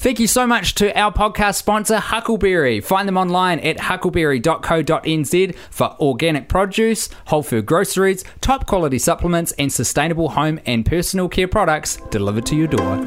[0.00, 2.80] Thank you so much to our podcast sponsor, Huckleberry.
[2.80, 9.72] Find them online at huckleberry.co.nz for organic produce, whole food groceries, top quality supplements, and
[9.72, 12.98] sustainable home and personal care products delivered to your door.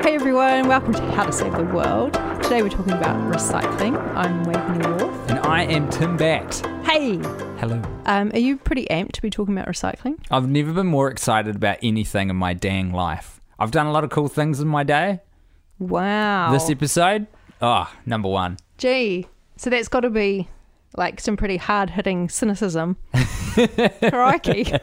[0.00, 2.14] Hey everyone, welcome to How to Save the World.
[2.42, 3.98] Today we're talking about recycling.
[4.16, 5.30] I'm Waveney Warth.
[5.30, 6.73] And I am Tim Batt.
[6.84, 7.16] Hey,
[7.58, 7.82] Hello.
[8.06, 10.18] um, are you pretty amped to be talking about recycling?
[10.30, 13.40] I've never been more excited about anything in my dang life.
[13.58, 15.20] I've done a lot of cool things in my day.
[15.78, 16.52] Wow.
[16.52, 17.26] This episode,
[17.60, 18.58] oh, number one.
[18.78, 20.48] Gee, so that's got to be
[20.96, 22.96] like some pretty hard hitting cynicism.
[23.54, 24.72] Crikey.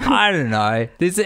[0.00, 0.88] I don't know.
[0.98, 1.18] There's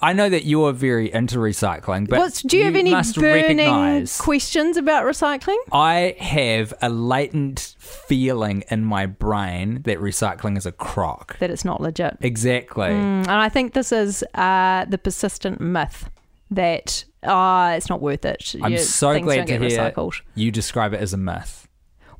[0.00, 4.76] I know that you're very into recycling, but What's, do you, have any burning questions
[4.76, 5.56] about recycling?
[5.72, 11.38] I have a latent feeling in my brain that recycling is a crock.
[11.38, 12.16] That it's not legit.
[12.20, 12.88] Exactly.
[12.88, 16.08] Mm, and I think this is uh, the persistent myth
[16.50, 18.54] that ah, it's not worth it.
[18.62, 20.20] I'm You- so glad to hear recycled.
[20.34, 21.61] you describe it as a myth.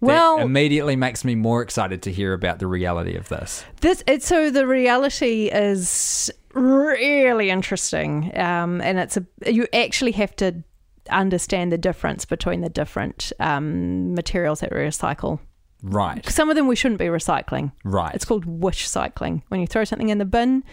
[0.02, 3.64] Well, immediately makes me more excited to hear about the reality of this.
[3.80, 10.34] This it's so the reality is really interesting, um, and it's a you actually have
[10.36, 10.62] to
[11.08, 15.38] understand the difference between the different um, materials that we recycle.
[15.82, 16.28] Right.
[16.28, 17.72] Some of them we shouldn't be recycling.
[17.84, 18.14] Right.
[18.14, 20.64] It's called wish cycling when you throw something in the bin,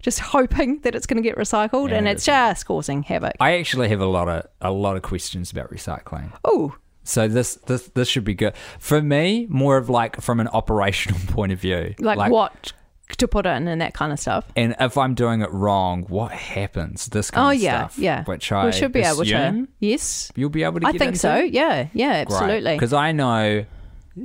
[0.00, 3.34] just hoping that it's going to get recycled, Yeah, and it it's just causing havoc.
[3.40, 6.32] I actually have a lot of a lot of questions about recycling.
[6.44, 6.76] Oh,
[7.08, 9.46] So this this this should be good for me.
[9.48, 12.72] More of like from an operational point of view, like, what
[13.16, 14.44] to put in and that kind of stuff.
[14.54, 17.06] And if I'm doing it wrong, what happens?
[17.06, 17.98] This kind Oh of yeah, stuff.
[17.98, 18.24] yeah.
[18.24, 19.66] Which I we should be able to.
[19.80, 20.86] Yes, You'll be able to.
[20.86, 21.18] I think into?
[21.18, 21.36] so.
[21.36, 22.74] Yeah, yeah, absolutely.
[22.74, 23.64] Because I know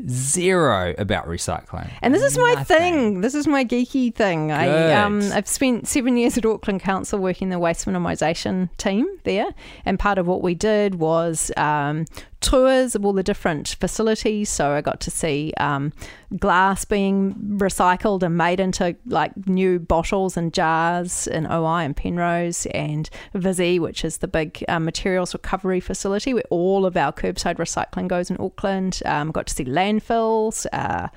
[0.08, 1.90] zero about recycling.
[2.02, 2.78] And this is my Nothing.
[2.78, 3.22] thing.
[3.22, 4.52] This is my geeky thing.
[4.52, 9.48] I um, I've spent seven years at Auckland Council working the waste minimisation team there,
[9.86, 12.06] and part of what we did was um,
[12.44, 14.50] tours of all the different facilities.
[14.50, 15.94] So I got to see um,
[16.38, 22.66] glass being recycled and made into like new bottles and jars in OI and Penrose,
[22.68, 27.56] and Visy, which is the big um, materials recovery facility where all of our curbside
[27.56, 29.02] recycling goes in Auckland.
[29.06, 30.66] Um, got to see landfills.
[30.72, 31.08] Uh,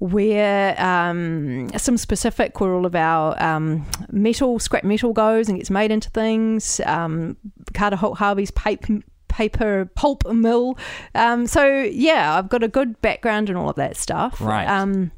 [0.00, 5.70] where um, some specific where all of our um, metal, scrap metal goes and gets
[5.70, 6.80] made into things.
[6.84, 7.36] Um,
[7.72, 9.00] Carter Holt Harvey's paper,
[9.34, 10.78] paper pulp mill.
[11.14, 14.40] Um, so yeah, I've got a good background in all of that stuff.
[14.40, 14.66] Right.
[14.66, 15.10] Um,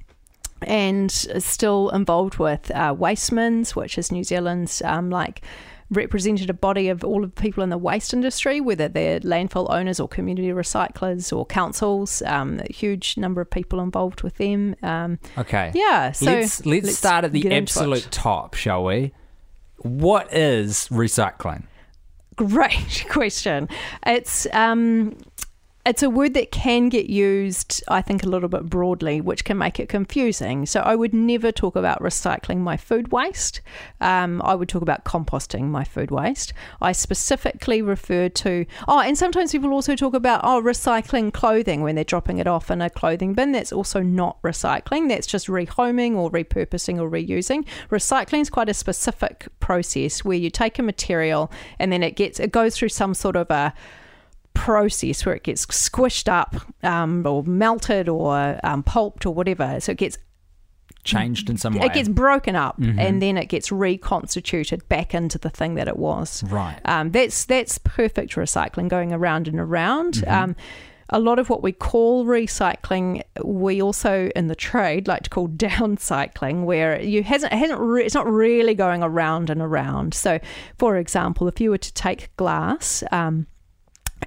[0.63, 5.43] and still involved with uh, WasteMINZ, which is New Zealand's um, like
[5.91, 10.01] representative body of all of the people in the waste industry, whether they're landfill owners
[10.01, 12.23] or community recyclers or councils.
[12.23, 14.75] Um, a huge number of people involved with them.
[14.83, 15.73] Um, Okay.
[15.75, 19.13] yeah, so let's, let's start at the absolute top, shall we?
[19.79, 21.65] What is recycling?
[22.37, 23.69] Great question.
[24.07, 25.17] It's um,
[25.87, 29.57] it's a word that can get used, I think, a little bit broadly, which can
[29.57, 30.67] make it confusing.
[30.67, 33.61] So I would never talk about recycling my food waste.
[34.01, 36.53] Um, I would talk about composting my food waste.
[36.83, 41.95] I specifically refer to oh, and sometimes people also talk about oh, recycling clothing when
[41.95, 43.53] they're dropping it off in a clothing bin.
[43.53, 45.09] That's also not recycling.
[45.09, 47.65] That's just rehoming or repurposing or reusing.
[47.91, 52.41] Recycling is quite a specific process where you take a material and then it gets
[52.41, 53.73] it goes through some sort of a
[54.57, 59.79] process where it gets squished up um, or melted or um, pulped or whatever.
[59.81, 60.19] So it gets
[61.05, 61.87] Changed in some way.
[61.87, 62.99] it gets broken up Mhm.
[62.99, 66.43] and then it gets reconstituted back into the thing that it was.
[66.45, 66.79] right.
[66.85, 70.15] Um, that's that's perfect recycling going around and around.
[70.15, 70.33] Mhm.
[70.33, 70.57] Um,
[71.11, 75.47] a lot of what we call recycling, we also in the trade like to call
[75.67, 80.13] downcycling, where you hasn't it hasn't re- it's not really going around and around.
[80.15, 80.41] So,
[80.79, 83.05] for example, if you were to take glass.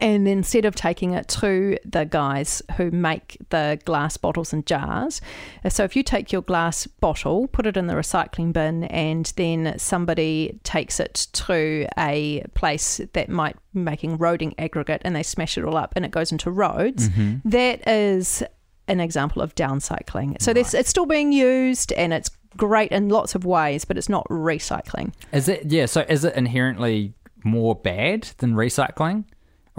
[0.01, 5.19] And instead of taking it to the guys who make the glass bottles and jars,
[5.65, 9.33] uh, so if you take your glass bottle, put it in the recycling bin, and
[9.35, 15.23] then somebody takes it to a place that might be making roading aggregate and they
[15.23, 17.41] smash it all up and it goes into roads, Mhm.
[17.45, 18.43] that is
[18.87, 20.41] an example of downcycling.
[20.41, 24.09] So this, it's still being used and it's great in lots of ways, but it's
[24.09, 25.13] not recycling.
[25.33, 25.85] Is it yeah?
[25.87, 29.25] So is it inherently more bad than recycling,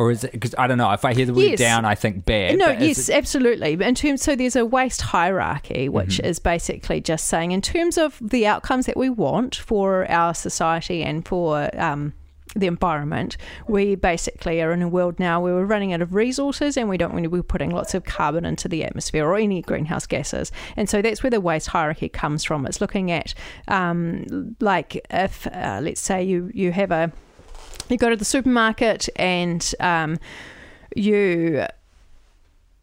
[0.01, 0.91] or is it because I don't know?
[0.93, 1.59] If I hear the word Yes.
[1.59, 2.57] down, I think bad.
[2.59, 3.73] No, yes, it- absolutely.
[3.75, 6.27] In terms, so there's a waste hierarchy, which Mm-hmm.
[6.27, 11.03] is basically just saying, in terms of the outcomes that we want for our society
[11.03, 12.15] and for um,
[12.57, 13.37] the environment,
[13.69, 16.97] we basically are in a world now where we're running out of resources and we
[16.97, 20.51] don't want to be putting lots of carbon into the atmosphere or any greenhouse gases.
[20.77, 22.67] And so that's where the waste hierarchy comes from.
[22.67, 23.35] It's looking at,
[23.69, 27.13] um, like, if, uh, let's say, you, you have a,
[27.91, 30.19] you go to the supermarket and um,
[30.95, 31.65] you,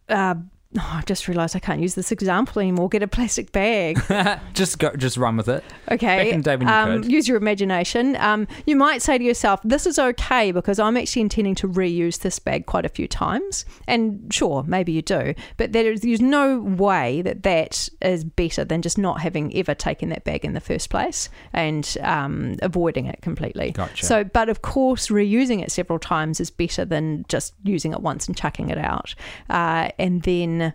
[0.09, 0.35] uh,
[0.79, 2.89] oh, I just realised I can't use this example anymore.
[2.89, 4.01] Get a plastic bag.
[4.53, 5.63] just go, just run with it.
[5.91, 6.17] Okay.
[6.17, 7.03] Back in the day when you um.
[7.03, 8.15] Use your imagination.
[8.17, 12.19] Um, you might say to yourself, this is okay because I'm actually intending to reuse
[12.19, 13.65] this bag quite a few times.
[13.87, 15.33] And sure, maybe you do.
[15.57, 19.73] But there is, there's no way that that is better than just not having ever
[19.73, 23.71] taken that bag in the first place and um, avoiding it completely.
[23.71, 24.05] Gotcha.
[24.05, 28.27] So, but of course, reusing it several times is better than just using it once
[28.27, 29.15] and chucking it out.
[29.49, 30.66] Uh, and then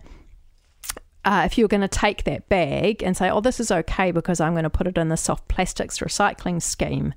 [1.25, 4.39] uh, if you're going to take that bag and say, oh, this is okay because
[4.39, 7.13] I'm going to put it in the soft plastics recycling scheme,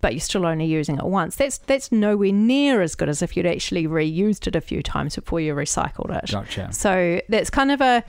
[0.00, 3.36] but you're still only using it once, that's that's nowhere near as good as if
[3.36, 6.30] you'd actually reused it a few times before you recycled it.
[6.30, 6.72] Gotcha.
[6.72, 8.04] So that's kind of a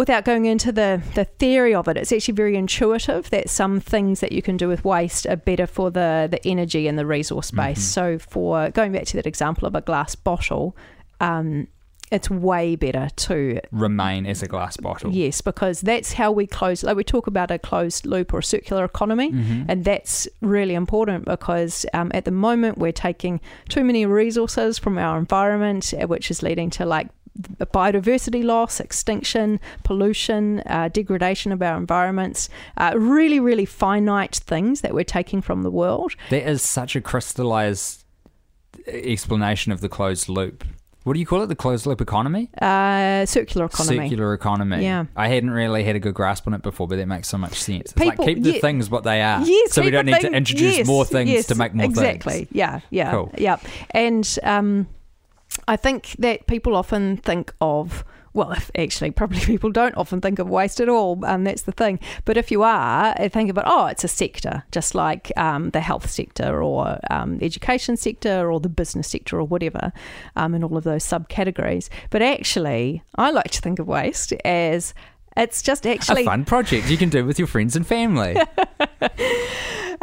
[0.00, 4.20] without going into the, the theory of it, it's actually very intuitive that some things
[4.20, 7.50] that you can do with waste are better for the, the energy and the resource
[7.50, 7.82] base.
[7.84, 10.74] So, for going back to that example of a glass bottle,
[11.20, 11.68] um,
[12.10, 15.12] it's way better to Remain as a glass bottle.
[15.12, 16.82] Yes, because that's how we close.
[16.82, 19.28] Like we talk about a closed loop or a circular economy,
[19.68, 24.98] and that's really important because um, at the moment we're taking too many resources from
[24.98, 27.08] our environment, uh, which is leading to like
[27.38, 32.48] biodiversity loss, extinction, pollution, uh, degradation of our environments.
[32.76, 36.14] Uh, really, really finite things that we're taking from the world.
[36.30, 38.04] That is such a crystallized
[38.86, 40.64] explanation of the closed loop.
[41.04, 41.46] What do you call it?
[41.46, 42.50] The closed loop economy?
[42.60, 43.96] Uh, circular economy.
[44.08, 44.82] Circular economy.
[44.82, 45.06] Yeah.
[45.16, 47.54] I hadn't really had a good grasp on it before, but that makes so much
[47.54, 47.80] sense.
[47.84, 48.60] It's People- like keep the yeah.
[48.60, 49.40] things what they are.
[49.42, 51.86] Yes, so we don't need thing- to introduce yes, more things yes, to make more
[51.86, 52.32] exactly.
[52.44, 52.48] things.
[52.52, 53.32] Yeah, yeah, Cool.
[53.38, 53.56] yeah.
[53.92, 54.88] And um,
[55.66, 58.04] I think that people often think of.
[58.32, 61.98] Well, actually, probably people don't often think of waste at all, and that's the thing.
[62.24, 65.80] But if you are, uh, think about, oh, it's a sector, just like um, the
[65.80, 69.92] health sector or um, education sector or the business sector or whatever,
[70.36, 71.88] um, and all of those subcategories.
[72.10, 74.94] But actually, I like to think of waste as
[75.36, 78.36] it's just actually A fun project you can do with your friends and family.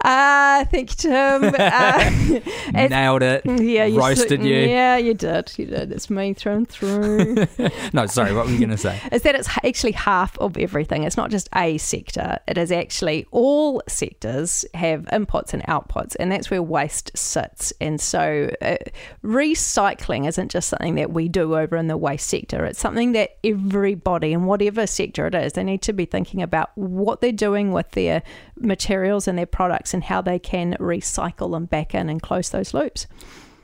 [0.04, 1.54] Ah, thank you, Tim.
[2.68, 3.44] Uh, Nailed it.
[3.46, 4.56] yeah, you Roasted you.
[4.56, 5.52] Yeah, you did.
[5.58, 5.92] You did.
[5.92, 7.48] It's me through and through.
[7.94, 9.00] No, sorry, what were you going to say?
[9.12, 11.04] is that it's actually half of everything.
[11.04, 12.38] It's not just a sector.
[12.48, 17.74] It is actually all sectors have inputs and outputs, and that's where waste sits.
[17.80, 18.76] And so, uh,
[19.24, 22.66] recycling isn't just something that we do over in the waste sector.
[22.66, 26.72] It's something that everybody, in whatever sector it is, they need to be thinking about
[26.76, 28.22] what they're doing with their
[28.60, 32.74] materials and their products and how they can recycle them back in and close those
[32.74, 33.08] loops.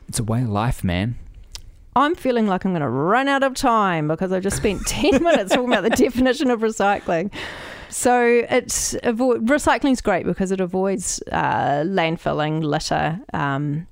[0.08, 1.18] It's a way of life, man.
[1.96, 5.22] I'm feeling like I'm going to run out of time because I've just spent 10
[5.24, 7.32] minutes talking about the definition of recycling.
[7.90, 13.20] So it's avoid recycling's great because it avoids uh, landfilling, litter.
[13.34, 13.86] Um,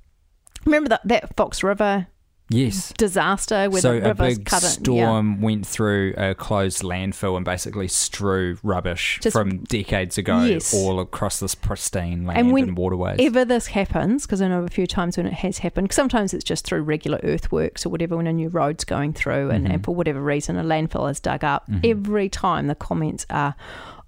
[0.65, 2.07] remember that that Fox River
[2.51, 2.93] Yes.
[2.97, 7.45] disaster where so the a rivers big cut storm went through a closed landfill and
[7.45, 10.73] basically strew rubbish Just- from decades ago Yes.
[10.73, 13.17] all across this pristine land and, when- waterways.
[13.19, 16.43] Ever this happens, because I know a few times when it has happened, sometimes it's
[16.43, 19.73] just through regular earthworks or whatever when a new road's going through and, Mm-hmm.
[19.75, 21.69] and for whatever reason a landfill is dug up.
[21.83, 23.55] Every time the comments are,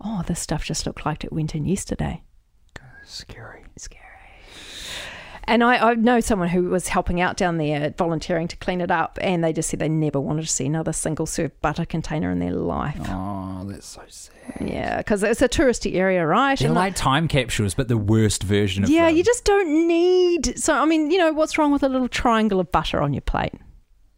[0.01, 2.23] oh, this stuff just looked like it went in yesterday.
[3.05, 3.62] Scary.
[5.45, 8.89] And I, I know someone who was helping out down there, volunteering to clean it
[8.91, 12.31] up, and they just said they never wanted to see another single serve butter container
[12.31, 12.97] in their life.
[13.09, 14.31] Oh, that's so sad.
[14.61, 16.57] Yeah, because it's a touristy area, right?
[16.57, 19.17] They're And like time capsules, but the worst version of yeah, them.
[19.17, 20.57] you just don't need.
[20.59, 23.21] So, I mean, you know, what's wrong with a little triangle of butter on your
[23.21, 23.53] plate?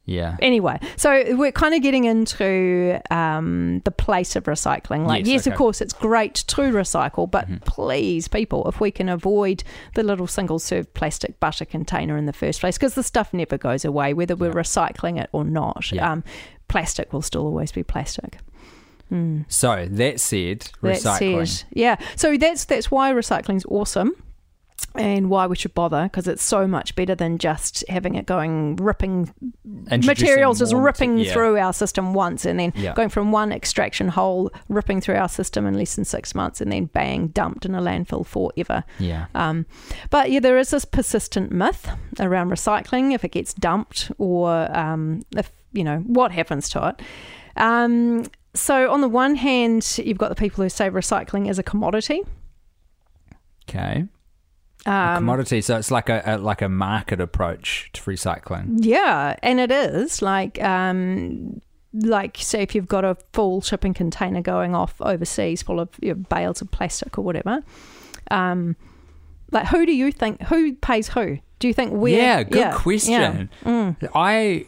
[0.08, 0.38] Yeah.
[0.40, 5.08] Anyway, so we're kind of getting into um, the place of recycling.
[5.08, 5.50] Like, Yes, yes, okay.
[5.50, 5.52] Mm-hmm.
[5.54, 9.64] of course, it's great to recycle, but please, people, if we can avoid
[9.96, 13.58] the little single serve plastic butter container in the first place, because the stuff never
[13.58, 14.54] goes away, whether we're Yeah.
[14.62, 16.12] recycling it or not, Yeah.
[16.12, 16.24] um,
[16.68, 18.38] plastic will still always be plastic.
[19.48, 21.48] So that said, That recycling.
[21.48, 21.96] said, yeah.
[22.16, 24.12] So that's that's why recycling's awesome.
[24.94, 28.78] And why we should bother because it's so much better than just having it going
[28.78, 29.34] ripping
[29.90, 31.34] materials just ripping yeah.
[31.34, 32.94] through our system once and then Yeah.
[32.94, 36.72] going from one extraction hole ripping through our system in less than six months and
[36.72, 39.26] then bang dumped in a landfill forever Yeah.
[39.36, 39.66] um,
[40.10, 41.90] but yeah there is this persistent myth
[42.20, 47.02] around recycling if it gets dumped or um, if you know what happens to it
[47.58, 51.64] um, so on the one hand you've got the people who say recycling is a
[51.64, 52.22] commodity
[53.68, 54.06] Okay.
[54.86, 55.62] Um, commodity.
[55.62, 58.78] So it's like a, a like a market approach to recycling.
[58.82, 61.62] Yeah, and it is like um
[61.94, 66.10] like say if you've got a full shipping container going off overseas full of you
[66.10, 67.62] know, bales of plastic or whatever.
[68.30, 68.76] Um
[69.52, 71.40] like who do you think who pays who?
[71.60, 73.50] Do you think we yeah, good question.
[73.64, 74.10] Mm.
[74.14, 74.66] I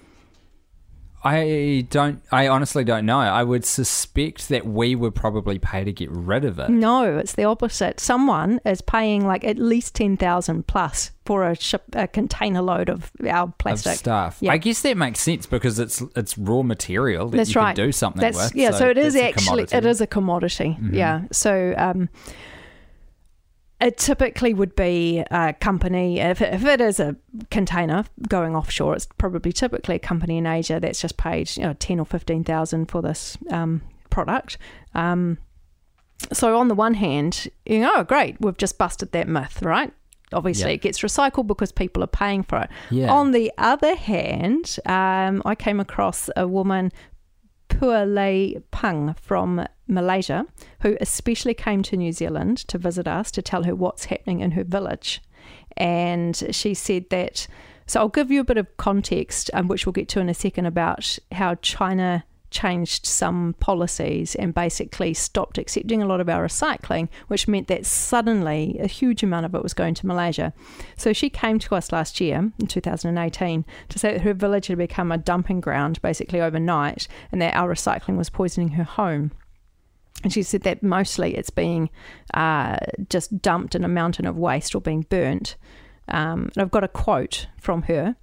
[1.24, 2.22] I don't.
[2.32, 3.20] I honestly don't know.
[3.20, 6.70] I would suspect that we would probably pay to get rid of it.
[6.70, 8.00] No, it's the opposite.
[8.00, 12.90] Someone is paying like at least ten thousand plus for a ship a container load
[12.90, 13.98] of our Of plastic.
[13.98, 14.38] stuff.
[14.42, 14.52] Yeah.
[14.54, 17.76] I guess that makes sense because it's it's raw material that That's you right.
[17.76, 18.56] can do something That's with.
[18.56, 18.72] yeah.
[18.72, 19.90] So, it is actually it commodity.
[19.90, 20.78] is a commodity.
[20.80, 20.94] Mhm.
[20.94, 21.22] Yeah.
[21.32, 22.10] So um,
[23.80, 27.16] it typically would be a company if it, if it is a
[27.52, 28.96] container going offshore.
[28.96, 32.44] It's probably typically a company in Asia that's just paid you know ten or fifteen
[32.44, 34.58] thousand for this um, product.
[34.96, 35.38] Um,
[36.34, 39.94] so on the one hand, you know, oh, great, we've just busted that myth, right?
[40.34, 40.76] Obviously, Yeah.
[40.76, 42.70] it gets recycled because people are paying for it.
[42.90, 43.14] Yeah.
[43.14, 46.92] On the other hand, um, I came across a woman,
[47.70, 50.46] Pualei Pang from Malaysia,
[50.82, 54.52] who especially came to New Zealand to visit us to tell her what's happening in
[54.52, 55.22] her village.
[55.76, 57.48] And she said that,
[57.86, 60.34] so I'll give you a bit of context, um, which we'll get to in a
[60.34, 66.46] second, about how China changed some policies and basically stopped accepting a lot of our
[66.46, 70.54] recycling, which meant that suddenly a huge amount of it was going to Malaysia.
[70.96, 74.78] So she came to us last year in 2018 to say that her village had
[74.78, 79.32] become a dumping ground basically overnight and that our recycling was poisoning her home.
[80.24, 81.90] And she said that mostly it's being
[82.34, 82.78] uh,
[83.10, 85.56] just dumped in a mountain of waste or being burnt.
[86.08, 88.16] Um, and I've got a quote from her.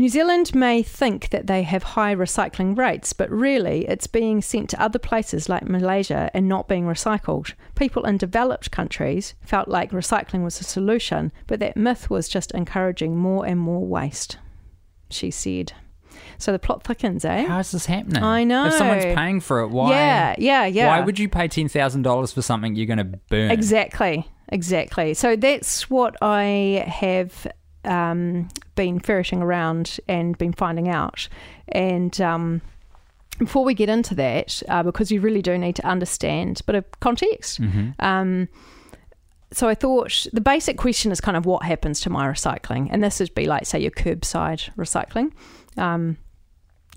[0.00, 4.70] New Zealand may think that they have high recycling rates, but really it's being sent
[4.70, 7.52] to other places like Malaysia and not being recycled.
[7.74, 12.52] People in developed countries felt like recycling was a solution, but that myth was just
[12.52, 14.38] encouraging more and more waste,
[15.10, 15.72] she said.
[16.38, 17.46] So the plot thickens, eh?
[17.46, 18.22] How is this happening?
[18.22, 18.66] I know.
[18.66, 19.90] If someone's paying for it, why?
[19.90, 20.86] Yeah, yeah, yeah.
[20.86, 23.50] Why would you pay ten thousand dollars for something you're going to burn?
[23.50, 25.14] Exactly, exactly.
[25.14, 27.48] So that's what I have
[27.88, 31.28] um, been ferreting around and been finding out.
[31.68, 32.60] And um,
[33.38, 36.74] before we get into that, uh, because you really do need to understand a bit
[36.76, 37.58] of context.
[37.58, 38.48] hmm Um,
[39.50, 43.02] so I thought the basic question is kind of what happens to my recycling, and
[43.02, 45.32] this would be like say your curbside recycling.
[45.78, 46.18] Um,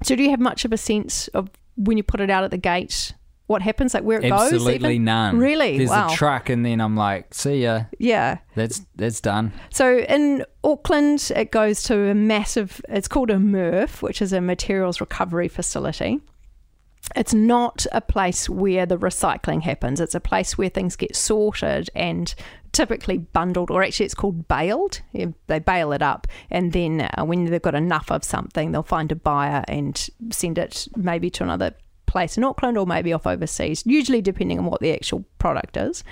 [0.03, 2.51] so do you have much of a sense of when you put it out at
[2.51, 3.13] the gate,
[3.51, 4.53] what happens, like where it goes?
[4.53, 5.38] Absolutely none.
[5.38, 5.77] Really?
[5.77, 6.12] There's Wow.
[6.12, 7.84] a truck, and then I'm like, see ya.
[8.00, 8.38] Yeah.
[8.55, 9.53] That's that's done.
[9.70, 14.41] So in Auckland, it goes to a massive, it's called a MRF, which is a
[14.41, 16.22] materials recovery facility.
[17.15, 20.00] It's not a place where the recycling happens.
[20.00, 22.34] It's a place where things get sorted and
[22.72, 25.01] typically bundled, or actually it's called baled.
[25.48, 29.12] They bale it up, and then uh, when they've got enough of something, they'll find
[29.12, 31.74] a buyer and send it maybe to another
[32.12, 36.03] place in Auckland or maybe off overseas, usually depending on what the actual product is.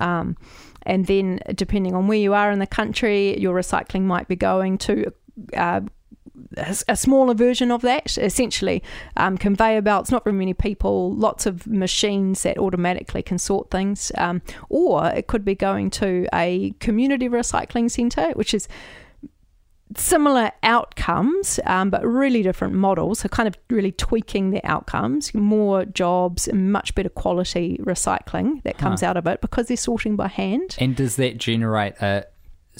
[0.00, 0.36] Um,
[0.82, 4.78] and then, depending on where you are in the country, your recycling might be going
[4.78, 5.12] to
[5.54, 5.80] uh,
[6.56, 8.16] a, smaller version of that.
[8.18, 8.82] Essentially,
[9.16, 14.10] um, conveyor belts, not very many people, lots of machines that automatically can sort things.
[14.16, 18.68] Um, or it could be going to a community recycling centre, which is
[19.96, 23.20] similar outcomes, um, but really different models.
[23.20, 29.00] So, kind of really tweaking the outcomes, more jobs, much better quality recycling that comes
[29.00, 29.08] Huh.
[29.08, 30.76] out of it because they're sorting by hand.
[30.78, 32.26] And does that generate a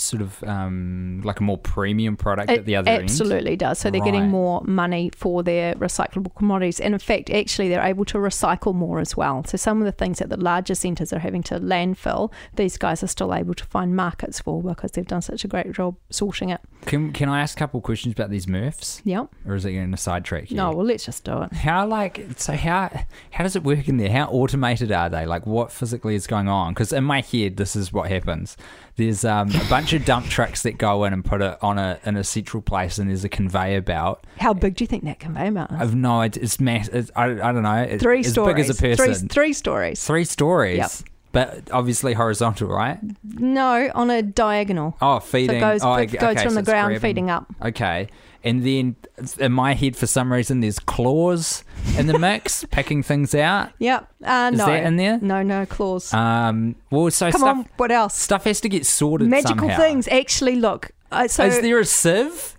[0.01, 3.05] sort of um, like a more premium product at the other end?
[3.05, 3.79] absolutely does.
[3.79, 8.05] So they're getting more money for their recyclable commodities, and in fact, actually, they're able
[8.07, 9.45] to recycle more as well.
[9.45, 13.03] So some of the things that the larger centres are having to landfill, these guys
[13.03, 16.51] are still able to find markets for because they've done such a great job sorting
[16.51, 16.61] it.
[16.87, 19.29] Can Can I ask a couple of questions about these MRFs, Yep.
[19.47, 20.57] or is it going to sidetrack you?
[20.57, 21.53] No, well, let's just do it.
[21.53, 22.91] How like so how
[23.31, 24.11] how does it work in there?
[24.11, 25.27] How automated are they?
[25.27, 26.73] Like what physically is going on?
[26.73, 28.57] Because in my head, this is what happens.
[29.01, 31.99] There's um, a bunch of dump trucks that go in and put it on a
[32.05, 34.25] in a central place, and there's a conveyor belt.
[34.39, 35.81] How big do you think that conveyor belt is?
[35.81, 36.43] I've no idea.
[36.43, 36.89] It's mass.
[36.89, 37.75] It's, I, I don't know.
[37.77, 38.55] It's Three as stories.
[38.55, 39.29] big as a Three, person.
[39.29, 40.05] three stories.
[40.07, 40.77] Three stories.
[40.79, 40.91] Yep.
[41.33, 42.99] But obviously horizontal, right?
[43.25, 44.97] No, on a diagonal.
[45.01, 45.57] Oh, So feeding.
[45.57, 47.47] it goes, oh, it goes okay, from so the ground grabbing- feeding up.
[47.63, 48.09] Okay.
[48.43, 48.97] And then
[49.39, 51.63] in my head, for some reason, there's claws
[51.99, 53.71] in the mix, picking things out.
[53.79, 54.11] Yep.
[54.25, 54.67] Uh, Is no.
[54.67, 55.19] that in there?
[55.21, 56.13] No, no claws.
[56.15, 58.15] Um, well, so Come stuff on, what else?
[58.15, 59.77] stuff has to get sorted Magical somehow.
[59.77, 60.09] things.
[60.09, 60.91] Actually, look.
[61.13, 62.57] Uh, so Is there a sieve?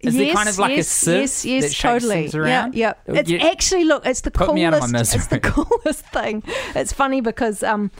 [0.00, 2.28] Is there yes, kind of like a yes, sieve Yes, yes, that totally.
[2.28, 2.92] Yeah, yeah.
[3.06, 4.06] It's actually look.
[4.06, 4.54] It's the Put coolest.
[4.54, 6.44] me out of my It's the coolest thing.
[6.76, 7.90] It's funny because um,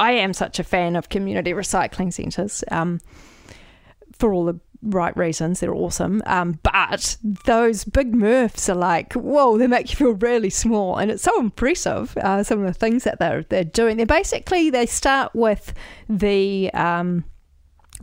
[0.00, 3.00] I am such a fan of community recycling centres um,
[4.18, 5.60] for all the right reasons.
[5.60, 6.22] They're awesome.
[6.26, 10.96] Um, but those big MRFs are like, whoa, they make you feel really small.
[10.96, 13.96] And it's so impressive, uh, some of the things that they're, they're doing.
[13.96, 15.74] They're basically, they start with
[16.08, 17.24] the um,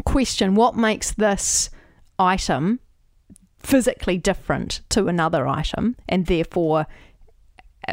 [0.05, 1.69] question what makes this
[2.19, 2.79] item
[3.59, 6.88] physically different to another item and therefore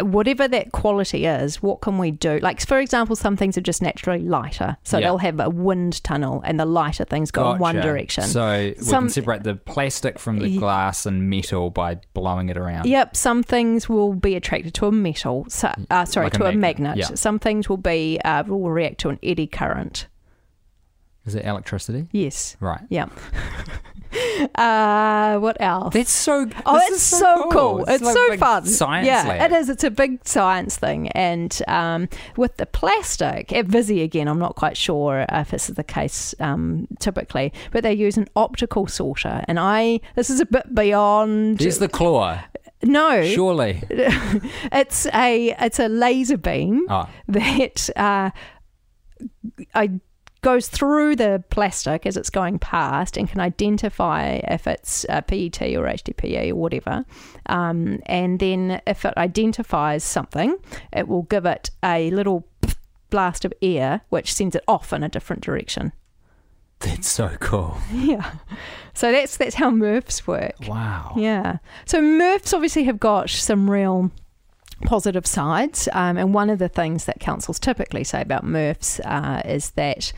[0.02, 2.38] whatever that quality is, what can we do?
[2.40, 4.76] Like, for example, some things are just naturally lighter.
[4.82, 5.06] So Yeah.
[5.06, 8.24] they'll have a wind tunnel and the lighter things go in one direction.
[8.24, 12.56] So we Some- can separate the plastic from the glass and metal by blowing it
[12.56, 12.86] around.
[12.86, 16.52] Yep, some things will be attracted to a metal, so, uh, sorry, Like to a
[16.52, 16.96] magnet, magnet.
[16.98, 17.14] yeah.
[17.14, 20.06] Some things will be uh, will react to an eddy current.
[21.28, 22.08] Is it electricity?
[22.10, 22.56] Yes.
[22.58, 22.80] Right.
[22.88, 23.10] Yep.
[24.54, 25.92] uh, what else?
[25.92, 26.48] That's so.
[26.64, 27.84] Oh, it's is so, cool.
[27.86, 28.64] It's, like so big fun.
[28.64, 29.52] Science yeah, lab.
[29.52, 29.68] it is.
[29.68, 31.08] It's a big science thing.
[31.08, 32.08] And um,
[32.38, 36.34] with the plastic, at Visy again, I'm not quite sure if this is the case
[36.40, 39.44] um, typically, but they use an optical sorter.
[39.48, 41.58] And I, this is a bit beyond.
[41.58, 42.40] There's the claw.
[42.82, 43.82] no, Surely.
[43.90, 48.30] it's a it's a laser beam Oh, that uh,
[49.74, 50.00] I
[50.42, 55.60] goes through the plastic as it's going past and can identify if it's uh, PET
[55.62, 57.04] or HDPE or whatever.
[57.46, 60.56] Um, and then if it identifies something,
[60.92, 62.46] it will give it a little
[63.10, 65.92] blast of air, which sends it off in a different direction.
[66.80, 67.78] that's so cool.
[67.92, 68.32] Yeah.
[68.94, 70.54] So that's that's how MRFs work.
[70.66, 71.14] Wow.
[71.16, 71.58] Yeah.
[71.86, 74.10] So MRFs obviously have got some real
[74.82, 75.88] positive sides.
[75.92, 80.12] Um, and one of the things that councils typically say about MRFs uh, is that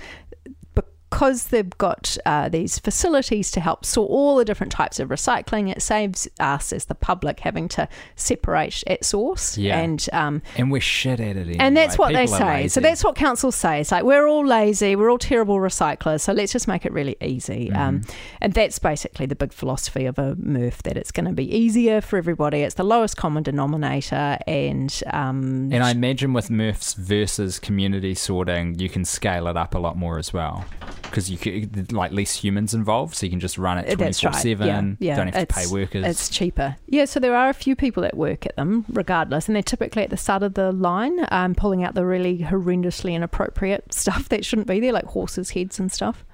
[1.20, 5.70] because they've got uh, these facilities to help sort all the different types of recycling,
[5.70, 7.86] it saves us as the public having to
[8.16, 9.58] separate at source.
[9.58, 9.78] Yeah.
[9.78, 11.40] And um, And we're shit at it.
[11.40, 11.56] Anyway.
[11.58, 12.68] and that's what they People are say.
[12.68, 13.82] So that's what councils say.
[13.82, 16.22] It's like we're all lazy, we're all terrible recyclers.
[16.22, 17.70] So let's just make it really easy.
[17.70, 18.10] Um, Mm-hmm.
[18.40, 22.00] and that's basically the big philosophy of a MRF that it's going to be easier
[22.00, 22.60] for everybody.
[22.60, 28.78] It's the lowest common denominator, and um, And I imagine with MRFs versus community sorting,
[28.78, 30.64] you can scale it up a lot more as well.
[31.10, 34.30] Because you could, like less humans involved, so you can just run it Uh, 24
[34.30, 34.40] right.
[34.40, 34.66] 7.
[34.66, 35.16] Yeah, yeah.
[35.16, 36.06] Don't have to pay workers.
[36.06, 36.76] It's cheaper.
[36.86, 40.02] Yeah, so there are a few people that work at them regardless, and they're typically
[40.02, 44.44] at the start of the line, um, pulling out the really horrendously inappropriate stuff that
[44.44, 46.24] shouldn't be there, like horses' heads and stuff.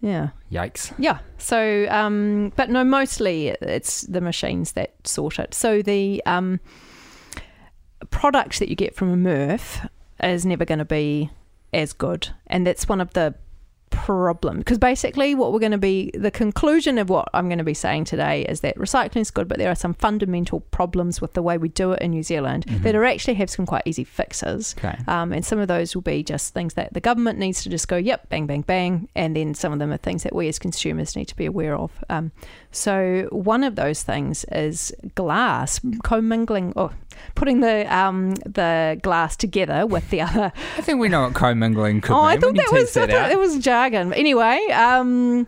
[0.00, 0.30] Yeah.
[0.50, 0.92] Yikes.
[0.98, 1.20] Yeah.
[1.38, 5.54] So, um, but no, mostly it's the machines that sort it.
[5.54, 6.58] So the um,
[8.10, 9.88] product that you get from a MRF
[10.22, 11.30] is never going to be
[11.72, 13.34] as good, and that's one of the
[13.92, 17.64] problem because basically what we're going to be the conclusion of what I'm going to
[17.64, 21.34] be saying today is that recycling is good but there are some fundamental problems with
[21.34, 24.04] the way we do it in New Zealand that are actually have some quite easy
[24.04, 24.96] fixes Okay.
[25.06, 27.86] um, and some of those will be just things that the government needs to just
[27.88, 29.08] go, yep, bang, bang, bang.
[29.14, 31.76] And then some of them are things that we as consumers need to be aware
[31.76, 31.90] of.
[32.08, 32.32] Um,
[32.72, 36.90] so one of those things is glass commingling, or
[37.34, 40.52] putting the um, the glass together with the other.
[40.78, 42.24] I think we know what commingling could oh, mean.
[42.24, 44.12] I thought that was that I thought it was jargon.
[44.14, 45.46] Anyway, um,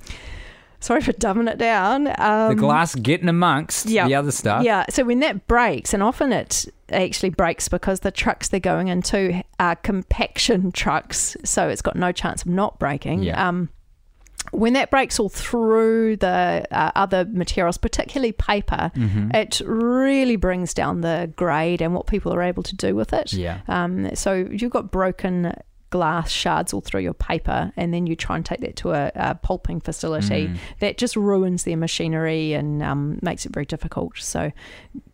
[0.80, 2.08] sorry for dumbing it down.
[2.18, 4.06] Um, the glass getting amongst yeah.
[4.06, 4.62] the other stuff.
[4.62, 8.88] Yeah, so when that breaks, and often it actually breaks because the trucks they're going
[8.88, 13.22] into are compaction trucks, so it's got no chance of not breaking.
[13.22, 13.48] Yeah.
[13.48, 13.70] Um,
[14.54, 19.34] when that breaks all through the uh, other materials, particularly paper, Mhm.
[19.34, 23.32] it really brings down the grade and what people are able to do with it.
[23.32, 23.58] Yeah.
[23.68, 25.52] Um, so you've got broken
[25.90, 29.12] glass shards all through your paper, and then you try and take that to a,
[29.14, 30.48] a pulping facility.
[30.48, 30.56] Mm.
[30.80, 34.18] That just ruins their machinery and um, makes it very difficult.
[34.18, 34.50] So,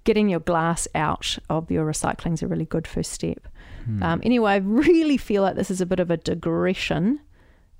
[0.05, 3.46] getting your glass out of your recycling is a really good first step.
[3.85, 4.03] Hmm.
[4.03, 7.20] Um, anyway, I really feel like this is a bit of a digression.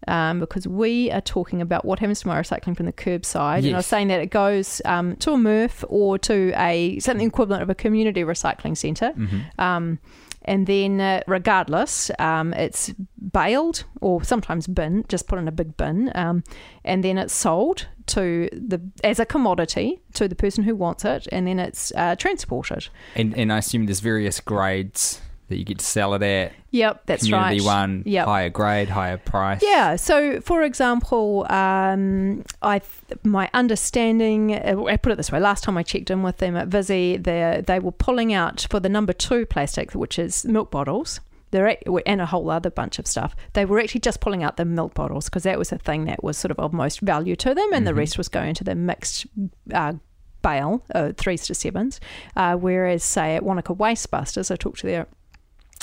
[0.08, 3.74] Um, because we are talking about what happens to my recycling from the curbside, and
[3.74, 7.62] I was saying that it goes um, to a MRF or to a something equivalent
[7.62, 9.12] of a community recycling centre.
[9.14, 9.58] Mhm.
[9.58, 9.98] Um,
[10.44, 15.76] and then, uh, regardless, um, it's baled or sometimes bin, just put in a big
[15.76, 16.42] bin, um,
[16.82, 21.28] and then it's sold to the as a commodity to the person who wants it,
[21.30, 22.88] and then it's uh, transported.
[23.14, 26.52] And, and I assume there's various grades that you get to sell it at.
[26.70, 27.66] Yep, that's Community right.
[27.66, 28.24] one, Yep.
[28.26, 29.60] higher grade, higher price.
[29.62, 29.96] Yeah.
[29.96, 32.80] So, for example, um, I
[33.24, 36.56] my understanding, uh, I put it this way: last time I checked in with them
[36.56, 40.70] at Visy, they they were pulling out for the number two plastic, which is milk
[40.70, 41.20] bottles.
[41.52, 43.34] They're and a whole other bunch of stuff.
[43.54, 46.22] They were actually just pulling out the milk bottles because that was the thing that
[46.22, 47.96] was sort of of most value to them, and the Mhm.
[47.98, 49.26] rest was going to the mixed.
[49.74, 49.94] Uh,
[50.42, 52.00] Bale, uh, threes to sevens,
[52.34, 55.06] uh, whereas say at Wanaka Wastebusters, I talked to their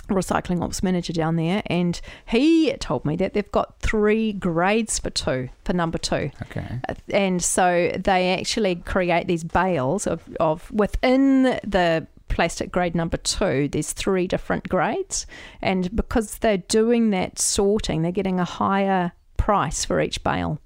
[0.07, 5.09] recycling ops manager down there, and he told me that they've got three grades for
[5.09, 6.31] two, for number two.
[6.43, 6.79] Okay.
[7.09, 13.67] And so they actually create these bales of, of within the plastic grade number two,
[13.69, 15.25] there's three different grades.
[15.61, 20.59] And because they're doing that sorting, they're getting a higher price for each bale.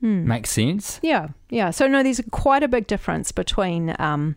[0.00, 0.28] Hmm.
[0.28, 1.00] Makes sense.
[1.02, 1.70] Yeah, yeah.
[1.70, 4.36] So no, there's quite a big difference between um,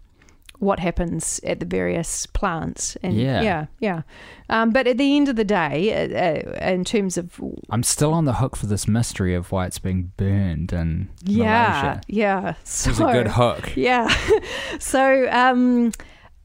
[0.59, 2.97] what happens at the various plants.
[3.01, 3.41] And Yeah.
[3.41, 4.01] yeah, yeah.
[4.49, 8.13] Um, but at the end of the day, uh, uh, in terms of I'm still
[8.13, 12.01] on the hook for this mystery of why it's being burned and yeah, Malaysia.
[12.07, 13.71] yeah, It so was a good hook.
[13.77, 14.07] yeah.
[14.79, 15.91] so um,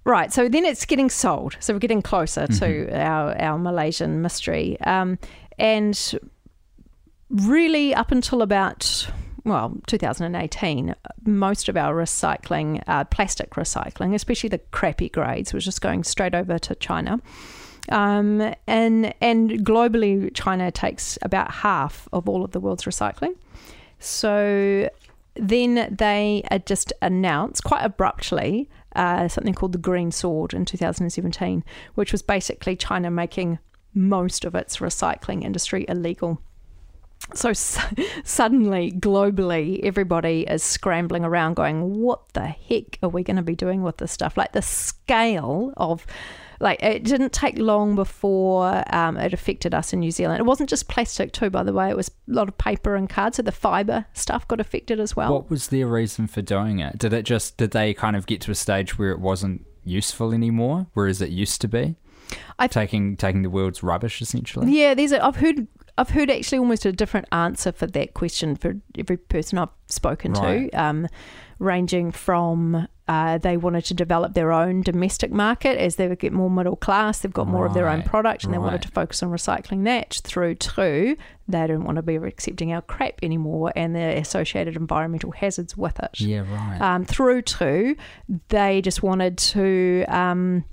[0.04, 1.56] right, so then it's getting sold.
[1.60, 2.94] So we're getting closer to Mm-hmm.
[2.94, 5.18] our our Malaysian mystery, um,
[5.58, 5.98] and
[7.30, 9.08] really up until about
[9.44, 15.80] well 2018 most of our recycling uh, plastic recycling especially the crappy grades was just
[15.80, 17.20] going straight over to china
[17.90, 23.34] um, and and globally china takes about half of all of the world's recycling
[23.98, 24.88] so
[25.36, 31.64] then they uh, just announced quite abruptly uh, something called the Green Sword in 2017,
[31.94, 33.58] which was basically China making
[33.92, 36.40] most of its recycling industry illegal.
[37.32, 37.80] So su-
[38.24, 43.56] suddenly, globally, everybody is scrambling around going, What the heck are we going to be
[43.56, 44.36] doing with this stuff?
[44.36, 46.06] Like the scale of
[46.60, 50.38] like it didn't take long before um, it affected us in New Zealand.
[50.40, 51.90] It wasn't just plastic too, by the way.
[51.90, 53.36] It was a lot of paper and cards.
[53.36, 55.32] So the fibre stuff got affected as well.
[55.32, 56.98] What was their reason for doing it?
[56.98, 60.32] Did it just did they kind of get to a stage where it wasn't useful
[60.32, 61.96] anymore, whereas it used to be?
[62.58, 64.72] I- taking taking the world's rubbish essentially.
[64.72, 68.56] Yeah, there's a, I've heard I've heard actually almost a different answer for that question
[68.56, 70.70] for every person I've spoken Right.
[70.72, 71.06] to, um,
[71.58, 76.32] ranging from uh, they wanted to develop their own domestic market as they would get
[76.32, 79.22] more middle class, they've got more of their own product, and they wanted to focus
[79.22, 80.20] on recycling that.
[80.24, 85.32] Through to they didn't want to be accepting our crap anymore and the associated environmental
[85.32, 86.18] hazards with it.
[86.18, 86.80] Yeah, right.
[86.80, 87.94] Um, through to
[88.48, 90.06] they just wanted to.
[90.08, 90.64] Um,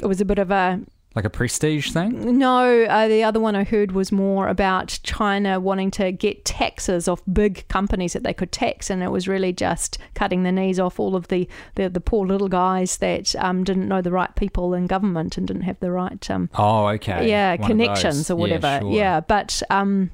[0.00, 0.80] it was a bit of a
[1.14, 2.38] like a prestige thing?
[2.38, 7.06] no, uh, the other one I heard was more about China wanting to get taxes
[7.08, 10.80] off big companies that they could tax, and it was really just cutting the knees
[10.80, 14.34] off all of the, the, the poor little guys that um, didn't know the right
[14.34, 17.28] people in government and didn't have the right um, Oh, okay.
[17.28, 18.80] yeah One connections or whatever.
[18.84, 19.24] Yeah, sure.
[19.28, 20.10] but um,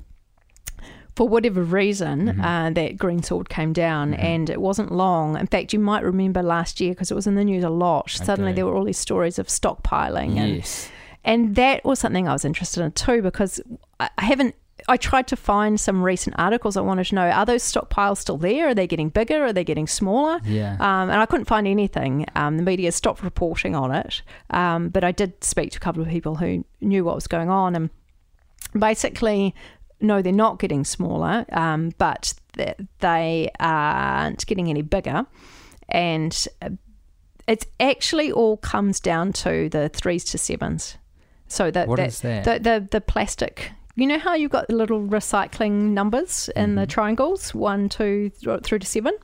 [1.21, 2.41] for whatever reason, Mm-hmm.
[2.41, 5.37] uh, that green sword came down, and it wasn't long.
[5.37, 8.09] In fact, you might remember last year because it was in the news a lot.
[8.11, 10.89] Suddenly, there were all these stories of stockpiling, and Yes.
[11.23, 13.61] and that was something I was interested in too because
[14.01, 14.55] I I haven't.
[14.89, 16.75] I tried to find some recent articles.
[16.79, 18.69] I wanted to know are those stockpiles still there?
[18.69, 19.45] Are they getting bigger?
[19.45, 20.41] Are they getting smaller?
[20.47, 20.73] Yeah.
[20.81, 22.25] Um, and I couldn't find anything.
[22.35, 24.23] Um, the media stopped reporting on it.
[24.49, 27.51] Um, but I did speak to a couple of people who knew what was going
[27.51, 27.77] on.
[27.77, 27.91] And
[28.73, 29.55] basically,
[30.01, 35.27] no, they're not getting smaller, um, but th- they aren't getting any bigger.
[35.89, 36.71] And uh,
[37.47, 40.97] it's actually all comes down to the threes to sevens.
[41.49, 42.45] So that, What that, is that?
[42.45, 43.73] The, the the plastic.
[43.97, 48.63] You know how you've got the little recycling numbers in the triangles, one, two, th-
[48.63, 49.15] through to seven.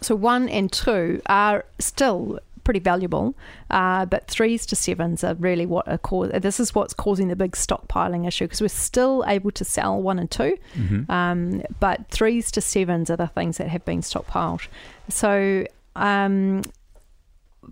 [0.00, 2.40] So one and two are still
[2.70, 3.34] pretty valuable,
[3.70, 6.30] uh, but threes to sevens are really what are cause.
[6.40, 10.18] This is what's causing the big stockpiling issue because we're still able to sell one
[10.20, 11.10] and 2 Mm-hmm.
[11.10, 14.68] um, but threes to sevens are the things that have been stockpiled.
[15.08, 16.62] So um,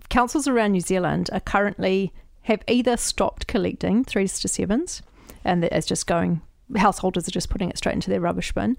[0.09, 5.01] councils around New Zealand are currently have either stopped collecting threes to sevens,
[5.45, 6.41] and it's just going.
[6.75, 8.75] Householders are just putting it straight into their rubbish bin,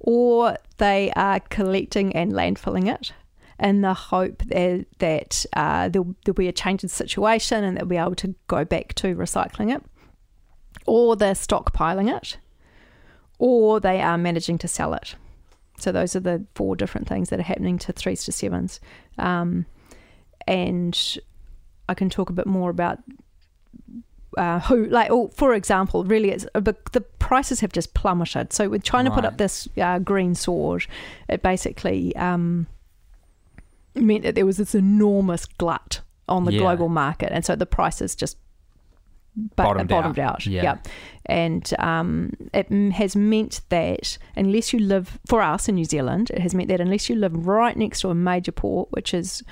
[0.00, 3.12] or they are collecting and landfilling it
[3.62, 7.86] in the hope that, that uh, there'll, there'll be a change in situation and they'll
[7.86, 9.82] be able to go back to recycling it,
[10.84, 12.38] or they're stockpiling it,
[13.38, 15.14] or they are managing to sell it.
[15.78, 18.80] So those are the four different things that are happening to threes to sevens.
[19.18, 19.66] Um,
[20.46, 21.18] and
[21.88, 22.98] I can talk a bit more about
[24.36, 28.52] uh, who, like, oh, for example, really, it's but the prices have just plummeted.
[28.52, 30.86] So with China put up this uh, green sword,
[31.28, 32.66] it basically um,
[33.94, 36.60] meant that there was this enormous glut on the Yeah.
[36.60, 38.36] global market, and so the prices just
[39.56, 40.34] Bottomed bottomed out.
[40.34, 40.46] out.
[40.46, 40.62] Yeah.
[40.62, 40.88] Yep.
[41.24, 46.40] And um, it has meant that unless you live, for us in New Zealand, it
[46.40, 49.42] has meant that unless you live right next to a major port, which is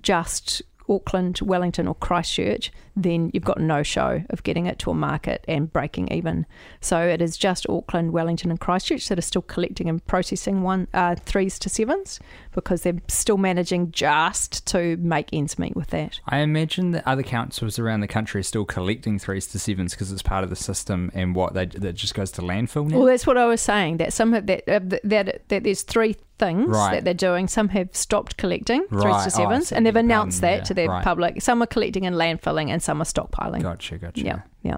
[0.00, 4.94] just Auckland, Wellington, or Christchurch, then you've got no show of getting it to a
[4.94, 6.46] market and breaking even.
[6.80, 10.86] So it is just Auckland, Wellington, and Christchurch that are still collecting and processing one
[10.94, 12.20] uh, threes to sevens
[12.52, 16.20] because they're still managing just to make ends meet with that.
[16.28, 20.12] I imagine that other councils around the country are still collecting threes to sevens because
[20.12, 22.98] it's part of the system and what they that just goes to landfill now.
[22.98, 23.96] Well, that's what I was saying.
[23.96, 26.94] That some have, that, uh, that that there's three things Right.
[26.94, 27.46] that they're doing.
[27.46, 29.12] Some have stopped collecting threes Right.
[29.12, 29.76] Oh, I to sevens, see.
[29.76, 30.62] and they've announced that Yeah.
[30.64, 31.04] to their Right.
[31.04, 31.40] public.
[31.40, 33.62] Some are collecting and landfilling, and some are stockpiling.
[33.62, 34.22] Gotcha, gotcha.
[34.22, 34.76] Yeah, yeah.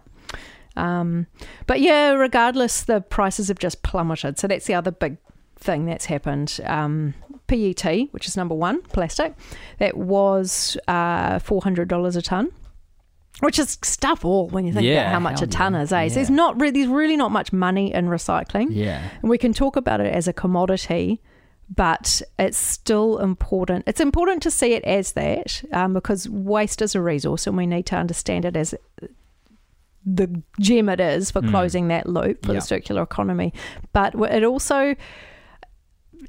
[0.77, 1.27] Um,
[1.67, 4.39] but yeah, regardless, the prices have just plummeted.
[4.39, 5.17] So that's the other big
[5.59, 6.61] thing that's happened.
[6.65, 7.15] Um,
[7.47, 9.35] PET, which is number one, plastic,
[9.79, 12.53] that was uh, four hundred dollars a ton.
[13.41, 15.83] Which is stuff all when you think Yeah, about how much a ton yeah.
[15.83, 16.09] is, eh?
[16.09, 18.69] So there's not really, there's really not much money in recycling.
[18.71, 19.07] Yeah.
[19.21, 21.21] And we can talk about it as a commodity,
[21.75, 23.85] but it's still important.
[23.87, 27.67] It's important to see it as that um, because waste is a resource and we
[27.67, 28.75] need to understand it as
[30.05, 31.51] the gem it is for Mm.
[31.51, 32.61] closing that loop for Yeah.
[32.61, 33.53] the circular economy.
[33.93, 34.95] But it also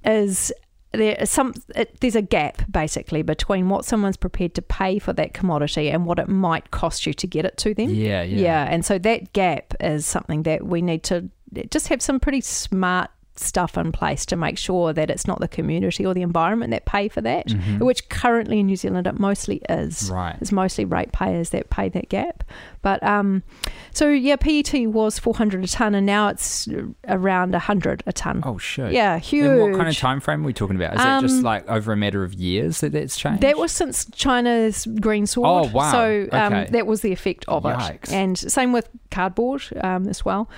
[0.04, 0.52] is
[0.94, 5.14] there is some it, there's a gap basically between what someone's prepared to pay for
[5.14, 7.90] that commodity and what it might cost you to get it to them.
[7.90, 8.40] Yeah, yeah.
[8.40, 11.30] Yeah, and so that gap is something that we need to
[11.70, 15.48] just have some pretty smart stuff in place to make sure that it's not the
[15.48, 17.80] community or the environment that pay for that, Mhm.
[17.80, 20.10] which currently in New Zealand it mostly is.
[20.12, 20.36] Right.
[20.42, 22.44] It's mostly ratepayers that pay that gap.
[22.82, 23.44] But um,
[23.92, 26.68] so yeah, PET was 400 a ton, and now it's
[27.08, 28.42] around 100 a ton.
[28.46, 28.92] Oh, shit.
[28.94, 29.46] Yeah, huge.
[29.46, 30.94] And what kind of time frame are we talking about?
[30.96, 33.42] Is that just Um, like over a matter of years that that's changed?
[33.42, 35.68] That was since China's green sword.
[35.68, 35.92] Oh, wow.
[35.92, 36.68] So um, Okay.
[36.72, 38.04] that was the effect of Yikes.
[38.06, 38.14] it.
[38.14, 40.50] And same with cardboard um, as well.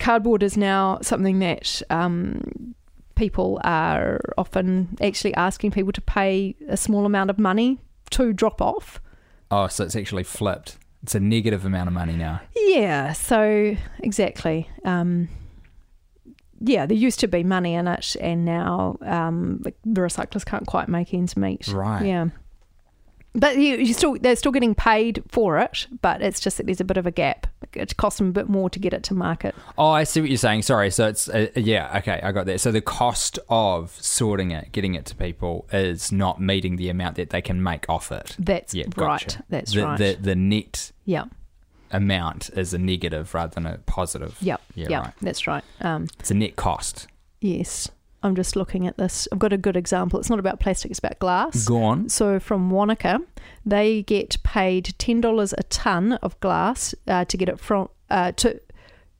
[0.00, 2.74] Cardboard is now something that um,
[3.14, 7.78] people are often actually asking people to pay a small amount of money
[8.10, 9.00] to drop off.
[9.50, 10.78] Oh, so it's actually flipped.
[11.02, 12.40] It's a negative amount of money now.
[12.56, 14.68] Yeah, so exactly.
[14.84, 15.28] Um,
[16.60, 20.66] yeah, there used to be money in it, and now um, the the recyclers can't
[20.66, 21.68] quite make ends meet.
[21.68, 22.04] Right.
[22.06, 22.28] Yeah.
[23.32, 26.80] But you, you still they're still getting paid for it, but it's just that there's
[26.80, 27.46] a bit of a gap.
[27.74, 29.54] It costs them a bit more to get it to market.
[29.78, 30.62] Oh, I see what you're saying.
[30.62, 30.90] Sorry.
[30.90, 32.60] So it's uh, yeah, okay, I got that.
[32.60, 37.14] So the cost of sorting it, getting it to people, is not meeting the amount
[37.16, 38.34] that they can make off it.
[38.38, 38.94] That's Yeah, right.
[38.96, 39.44] gotcha.
[39.48, 39.96] That's the, right.
[39.98, 41.26] The the net yeah.
[41.92, 44.36] amount is a negative rather than a positive.
[44.40, 44.60] Yep.
[44.74, 44.98] Yeah, yeah.
[45.02, 45.12] right.
[45.22, 45.64] That's right.
[45.80, 47.06] Um, It's a net cost.
[47.40, 47.88] yes.
[48.22, 49.26] I'm just looking at this.
[49.32, 50.20] I've got a good example.
[50.20, 50.90] It's not about plastic.
[50.90, 51.64] It's about glass.
[51.64, 52.08] Go on.
[52.08, 53.20] So from Wanaka,
[53.64, 58.32] they get paid ten dollars a ton of glass uh, to get it from uh,
[58.32, 58.60] to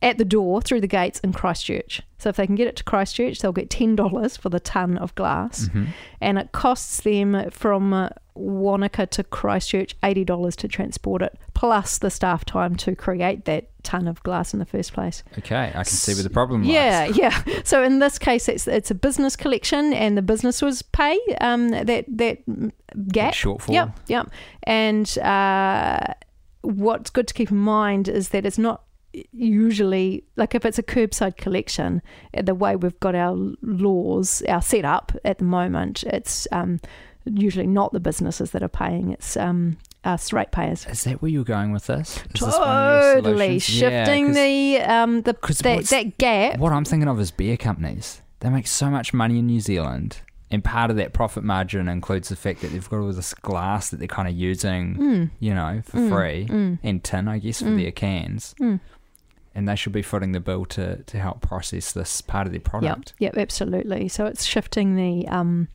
[0.03, 2.01] at the door through the gates in Christchurch.
[2.19, 4.97] So if they can get it to Christchurch, they'll get ten dollars for the ton
[4.99, 5.89] of glass, Mhm.
[6.21, 12.11] and it costs them from Wanaka to Christchurch eighty dollars to transport it, plus the
[12.11, 15.23] staff time to create that ton of glass in the first place.
[15.39, 16.71] Okay, I can see where the problem lies.
[16.73, 17.43] Yeah, yeah.
[17.65, 21.69] So in this case, it's it's a business collection, and the business was pay um,
[21.69, 23.33] that that gap.
[23.33, 23.73] That shortfall.
[23.75, 24.31] Yep, yep.
[24.63, 26.15] And uh,
[26.63, 28.83] what's good to keep in mind is that it's not
[29.33, 32.03] usually like if it's a curbside collection,
[32.37, 36.81] uh, the way we've got our laws, our setup at the moment, it's um,
[37.25, 39.13] usually not the businesses that are paying.
[39.13, 40.87] It's um, us ratepayers.
[40.87, 42.17] Is that where you're going with this?
[42.35, 43.81] Is this one of your Totally solutions?
[43.83, 46.59] Yeah, the um the that, that gap.
[46.59, 48.23] What I'm thinking of is beer companies.
[48.41, 52.31] They make so much money in New Zealand, and part of that profit margin includes
[52.31, 55.53] the fact that they've got all this glass that they're kind of using, Mm, you
[55.53, 56.79] know, for Mm, free, mm.
[56.83, 57.83] and tin, I guess, for Mm.
[57.83, 58.55] their cans.
[59.55, 62.61] And they should be footing the bill to, to help process this part of their
[62.61, 63.15] product.
[63.19, 64.09] Yep, yep, absolutely.
[64.09, 65.69] So it's shifting the um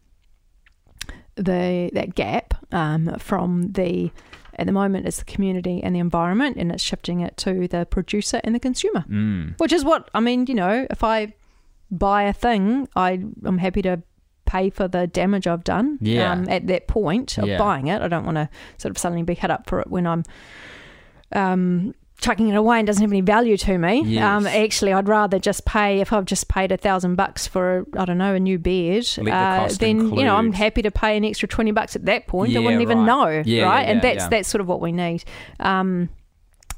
[1.35, 4.09] the that gap um from the
[4.57, 7.85] at the moment it's the community and the environment and it's shifting it to the
[7.85, 9.03] producer and the consumer.
[9.09, 9.59] Mm.
[9.59, 11.33] Which is what I mean, you know, if I
[11.91, 14.01] buy a thing, I I'm happy to
[14.45, 16.31] pay for the damage I've done Yeah.
[16.31, 17.57] um, at that point of Yeah.
[17.57, 18.01] buying it.
[18.01, 20.23] I don't want to sort of suddenly be hit up for it when I'm
[21.33, 24.01] um, chucking it away and doesn't have any value to me.
[24.05, 24.23] Yes.
[24.23, 28.05] Um, actually, I'd rather just pay if I've just paid a thousand bucks for I
[28.05, 29.03] don't know a new bed.
[29.03, 32.05] The uh, cost then you know I'm happy to pay an extra twenty bucks at
[32.05, 32.51] that point.
[32.51, 33.05] I Yeah, wouldn't even right.
[33.05, 33.83] know, Yeah, yeah, right?
[33.83, 34.29] and that's yeah.
[34.29, 35.23] that's sort of what we need.
[35.59, 36.09] Um,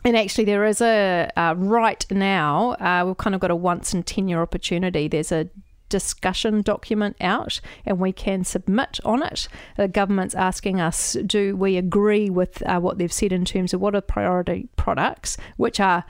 [0.03, 2.71] and actually, there is a uh, right now.
[2.73, 5.07] Uh, we've kind of got a once in ten year opportunity.
[5.07, 5.49] There's a
[5.89, 9.47] discussion document out, and we can submit on it.
[9.77, 13.81] The government's asking us: Do we agree with uh, what they've said in terms of
[13.81, 16.03] what are priority products, which are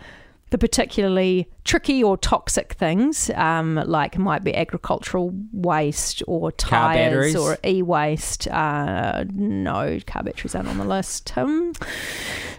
[0.50, 7.58] the particularly tricky or toxic things, um, like might be agricultural waste or tires or
[7.66, 8.48] e-waste.
[8.48, 11.38] Uh, no, car batteries aren't on the list.
[11.38, 11.74] Um,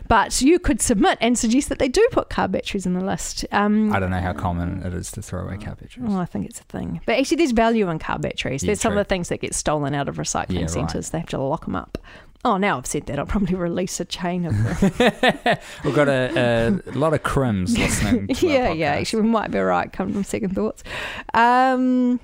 [0.09, 3.45] but you could submit and suggest that they do put car batteries in the list.
[3.53, 6.07] Um, I don't know how common it is to throw away car batteries.
[6.09, 7.01] Oh, I think it's a thing.
[7.07, 8.63] But actually, there's value in car batteries.
[8.63, 10.71] Yeah, there's some of the things that get stolen out of recycling Yeah, right.
[10.71, 11.11] centres.
[11.11, 11.99] They have to lock them up.
[12.45, 15.59] Oh, now I've said that, I'll probably release a chain of them.
[15.85, 18.29] We've got a, a lot of crims listening.
[18.41, 18.93] Yeah, yeah.
[18.93, 19.93] Actually, we might be right.
[19.93, 20.85] Come from second thoughts.
[21.35, 22.21] Um,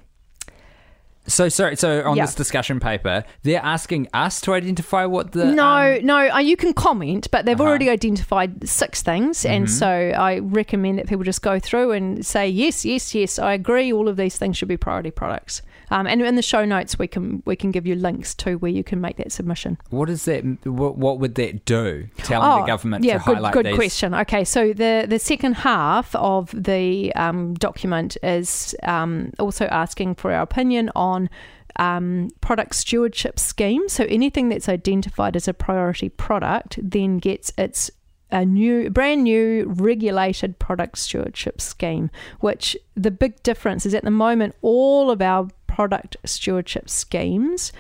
[1.27, 1.77] So sorry.
[1.77, 2.25] So on Yeah.
[2.27, 6.17] this discussion paper, they're asking us to identify what the no, um, no.
[6.29, 7.69] Uh, you can comment, but they've Uh-huh.
[7.71, 9.71] already identified six things, and Mhm.
[9.71, 13.39] so I recommend that people just go through and say yes, yes, yes.
[13.39, 13.91] I agree.
[13.93, 15.63] All of these things should be priority products.
[15.91, 18.71] Um, and in the show notes, we can we can give you links to where
[18.71, 19.79] you can make that submission.
[19.91, 20.45] what is that?
[20.65, 22.09] What, what would that do?
[22.19, 23.75] Telling the government Oh, yeah, to good, highlight good these.
[23.77, 24.15] question.
[24.15, 30.33] Okay, so the the second half of the um, document is um, also asking for
[30.33, 31.29] our opinion on
[31.77, 33.89] um, product stewardship scheme.
[33.89, 37.91] So anything that's identified as a priority product then gets its
[38.31, 42.11] a new, brand new regulated product stewardship scheme.
[42.41, 47.73] Which the big difference is at the moment, all of our product stewardship schemes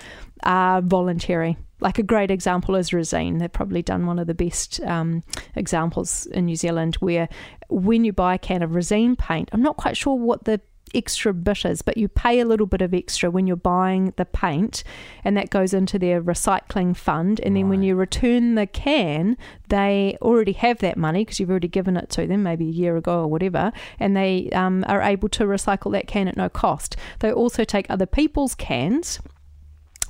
[0.42, 1.56] are voluntary.
[1.80, 3.38] Like a great example is Resene.
[3.38, 5.22] They've probably done one of the best um,
[5.54, 7.28] examples in New Zealand where
[7.68, 10.60] when you buy a can of Resene paint, I'm not quite sure what the
[10.94, 14.24] extra bit is, but you pay a little bit of extra when you're buying the
[14.24, 14.84] paint,
[15.24, 17.40] and that goes into their recycling fund.
[17.40, 19.36] And then when you return the can,
[19.68, 22.96] they already have that money because you've already given it to them, maybe a year
[22.96, 26.96] ago or whatever, and they um, are able to recycle that can at no cost.
[27.20, 29.20] They also take other people's cans,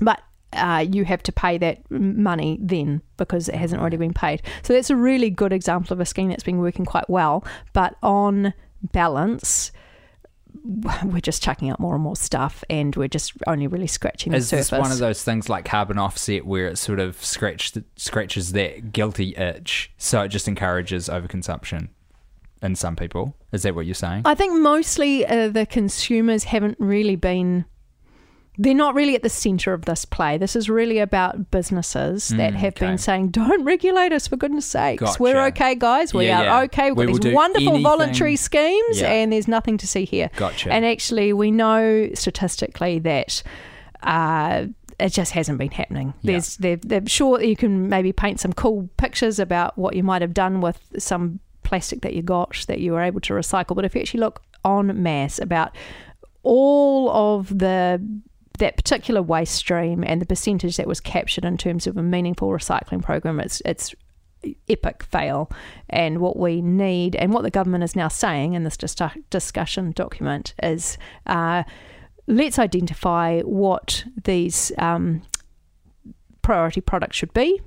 [0.01, 0.21] but
[0.55, 4.43] uh, you have to pay that money then because it hasn't already been paid.
[4.63, 7.45] So that's a really good example of a scheme that's been working quite well.
[7.73, 8.55] But on
[8.93, 9.73] balance,
[11.05, 14.39] we're just chucking out more and more stuff, and we're just only really scratching the
[14.39, 14.71] Is surface.
[14.71, 18.93] this one of those things like carbon offset where it sort of scratched, scratches that
[18.93, 21.89] guilty itch, so it just encourages overconsumption
[22.63, 23.37] in some people?
[23.53, 24.23] Is that what you're saying?
[24.25, 27.67] I think mostly uh, the consumers haven't really been.
[28.57, 30.39] They're not really at the centre of this play.
[30.39, 32.87] This is really about businesses that Mm, have okay.
[32.87, 35.01] been saying, "Don't regulate us for goodness sakes.
[35.01, 35.21] Gotcha.
[35.23, 36.15] We're okay, guys.
[36.15, 36.61] We Yeah, are yeah.
[36.63, 36.93] okay.
[36.93, 39.11] We've We got these wonderful anything." voluntary schemes, Yeah.
[39.13, 40.73] and there's nothing to see here." Gotcha.
[40.73, 43.43] And actually, we know statistically that
[44.05, 44.67] uh,
[45.01, 46.15] it just hasn't been happening.
[46.23, 46.33] Yeah.
[46.33, 50.23] There's, they're, they're sure you can maybe paint some cool pictures about what you might
[50.23, 53.75] have done with some plastic that you got that you were able to recycle.
[53.75, 55.75] But if you actually look en masse about
[56.45, 58.01] all of the
[58.59, 62.49] that particular waste stream and the percentage that was captured in terms of a meaningful
[62.49, 63.95] recycling program, it's it's
[64.69, 65.51] epic fail.
[65.89, 68.97] And what we need, and what the government is now saying in this dis-
[69.31, 71.65] discussion document, is uh,
[72.27, 75.23] let's identify what these um,
[76.43, 77.61] priority products should be.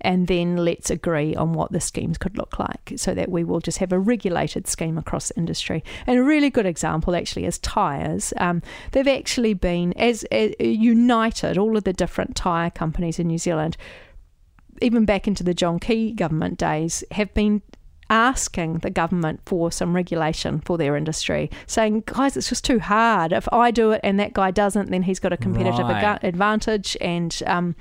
[0.00, 3.60] And then let's agree on what the schemes could look like so that we will
[3.60, 5.82] just have a regulated scheme across the industry.
[6.06, 8.32] And a really good example actually is tyres.
[8.36, 13.38] Um, they've actually been, as, as united, all of the different tyre companies in New
[13.38, 13.76] Zealand,
[14.80, 17.62] even back into the John Key government days, have been
[18.10, 23.32] asking the government for some regulation for their industry, saying, guys, it's just too hard.
[23.32, 26.18] If I do it and that guy doesn't, then he's got a competitive Right.
[26.22, 27.76] advantage and um,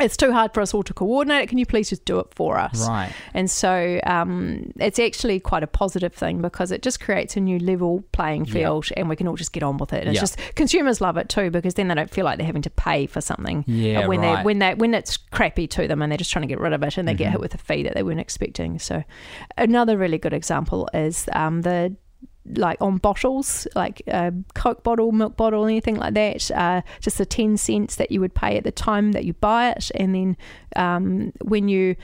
[0.00, 1.46] it's too hard for us all to coordinate it.
[1.48, 2.88] Can you please just do it for us?
[2.88, 3.12] right.
[3.34, 7.58] And so um, it's actually quite a positive thing because it just creates a new
[7.58, 8.52] level playing Yeah.
[8.52, 10.00] field and we can all just get on with it.
[10.06, 12.62] And it's just consumers love it too because then they don't feel like they're having
[12.62, 14.36] to pay for something Yeah, when right.
[14.38, 16.72] they when they when it's crappy to them and they're just trying to get rid
[16.72, 17.32] of it and they get Mhm.
[17.32, 18.78] hit with a fee that they weren't expecting.
[18.78, 19.02] So
[19.56, 21.96] another really good example is um, the
[22.56, 27.26] like on bottles, like a Coke bottle, milk bottle, anything like that, uh, just the
[27.26, 29.90] 10 cents that you would pay at the time that you buy it.
[29.94, 30.36] And then
[30.76, 31.96] um, when you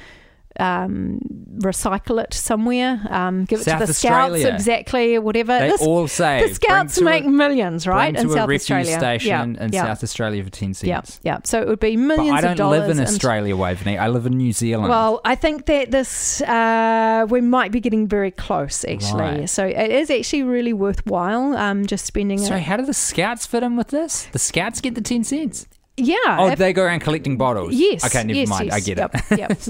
[0.60, 1.20] um,
[1.58, 4.54] recycle it somewhere, um, give it South to the scouts, Australia.
[4.54, 5.58] exactly, whatever.
[5.58, 8.14] They This- all say the scouts make a, millions, right?
[8.14, 8.98] in South Australia.
[8.98, 11.20] station yeah, in yeah, South Australia for ten cents.
[11.22, 11.38] yeah.
[11.44, 12.88] So it would be But millions I don't of dollars.
[12.88, 13.98] live in Australia, Waveney.
[13.98, 14.88] I live in New Zealand.
[14.88, 19.20] well, I think that this uh, we might be getting very close, actually.
[19.40, 19.48] Right.
[19.50, 21.56] So it is actually really worthwhile.
[21.56, 22.38] Um, just spending.
[22.38, 24.26] So a, how do the scouts fit in with this?
[24.32, 25.66] The scouts get the ten cents.
[25.96, 26.16] Yeah.
[26.26, 27.72] Oh, if- they go around collecting bottles.
[27.74, 28.04] Yes.
[28.04, 28.72] Okay, never yes, mind.
[28.72, 29.38] I get Yep, it.
[29.38, 29.50] yep.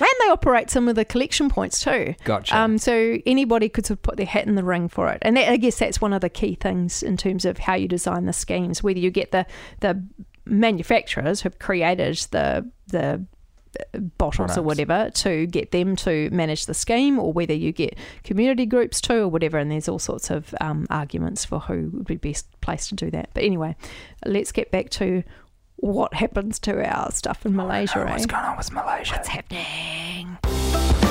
[0.00, 2.14] and they operate some of the collection points too.
[2.24, 2.56] gotcha.
[2.56, 5.36] Um, so anybody could sort of put their hat in the ring for it, and
[5.36, 8.26] that, I guess that's one of the key things in terms of how you design
[8.26, 8.82] the schemes.
[8.82, 9.46] Whether you get the
[9.80, 10.02] the
[10.44, 13.24] manufacturers who've created the the
[14.16, 18.66] bottles or whatever to get them to manage the scheme, or whether you get community
[18.66, 19.58] groups too, or whatever.
[19.58, 23.10] And there's all sorts of um, arguments for who would be best placed to do
[23.10, 23.30] that.
[23.34, 23.76] But anyway,
[24.24, 25.22] let's get back to
[25.78, 28.00] what happens to our stuff in Malaysia.
[28.00, 28.10] eh?
[28.10, 29.14] What's going on with Malaysia?
[29.14, 31.07] What's happening?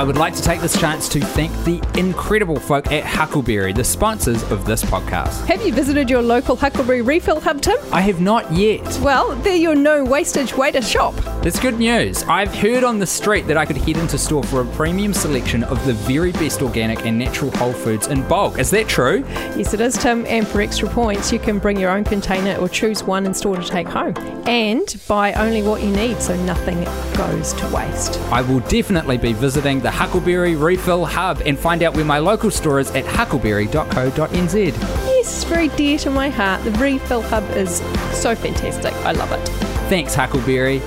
[0.00, 3.84] I would like to take this chance to thank the incredible folk at Huckleberry, the
[3.84, 5.44] sponsors of this podcast.
[5.44, 7.76] Have you visited your local Huckleberry refill hub, Tim?
[7.92, 8.80] I have not yet.
[9.02, 11.14] Well, they're your no wastage way to shop.
[11.42, 12.22] That's good news.
[12.22, 15.64] I've heard on the street that I could head into store for a premium selection
[15.64, 18.58] of the very best organic and natural whole foods in bulk.
[18.58, 19.22] Is that true?
[19.54, 20.24] Yes, it is, Tim.
[20.24, 23.56] And for extra points, you can bring your own container or choose one in store
[23.56, 24.14] to take home.
[24.48, 26.84] And buy only what you need so nothing
[27.18, 28.18] goes to waste.
[28.32, 32.50] I will definitely be visiting the Huckleberry Refill Hub and find out where my local
[32.50, 34.54] store is at huckleberry.co.nz.
[34.54, 36.62] Yes, it's very dear to my heart.
[36.64, 37.76] The refill hub is
[38.12, 38.92] so fantastic.
[39.04, 39.46] I love it.
[39.88, 40.80] Thanks, Huckleberry.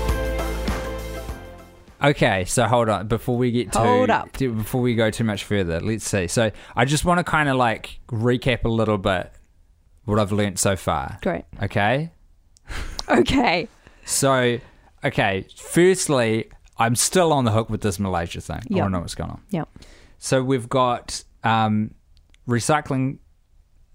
[2.03, 4.33] Okay, so hold on before we get to Hold up.
[4.37, 5.79] before we go too much further.
[5.79, 6.27] Let's see.
[6.27, 9.31] So I just want to kind of like recap a little bit
[10.03, 11.17] what I've learnt so far.
[11.21, 11.45] Great.
[11.61, 12.11] Okay,
[13.09, 13.69] Okay.
[14.03, 14.59] so
[15.01, 15.45] okay.
[15.57, 16.49] Firstly,
[16.83, 18.61] I'm still on the hook with this Malaysia thing.
[18.73, 19.41] I don't know what's going on.
[19.51, 19.69] Yep.
[20.19, 21.93] So we've got um,
[22.47, 23.17] recycling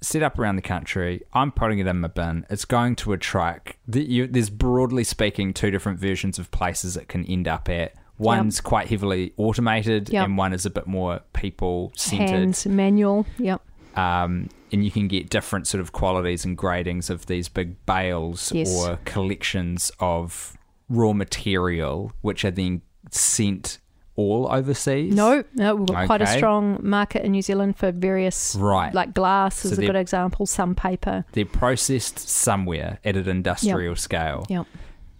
[0.01, 1.23] set up around the country.
[1.33, 2.47] I'm putting it in my bin.
[2.49, 3.77] It's going to a truck.
[3.87, 7.95] There's broadly speaking two different versions of places it can end up at.
[8.19, 10.25] One's quite heavily automated, Yep.
[10.25, 12.31] and one is a bit more people centered.
[12.31, 13.27] Hands manual.
[13.39, 13.61] Yep.
[13.97, 18.53] Um, and you can get different sort of qualities and gradings of these big bales
[18.53, 18.75] Yes.
[18.75, 20.58] or collections of
[20.89, 23.79] raw material, which are then sent
[24.17, 25.15] all overseas.
[25.15, 28.93] No, no, we've got quite a strong market in New Zealand for various, Right.
[28.93, 31.25] like glass So is a good example, some paper.
[31.33, 34.45] they're processed somewhere at an industrial scale.
[34.49, 34.67] Yep.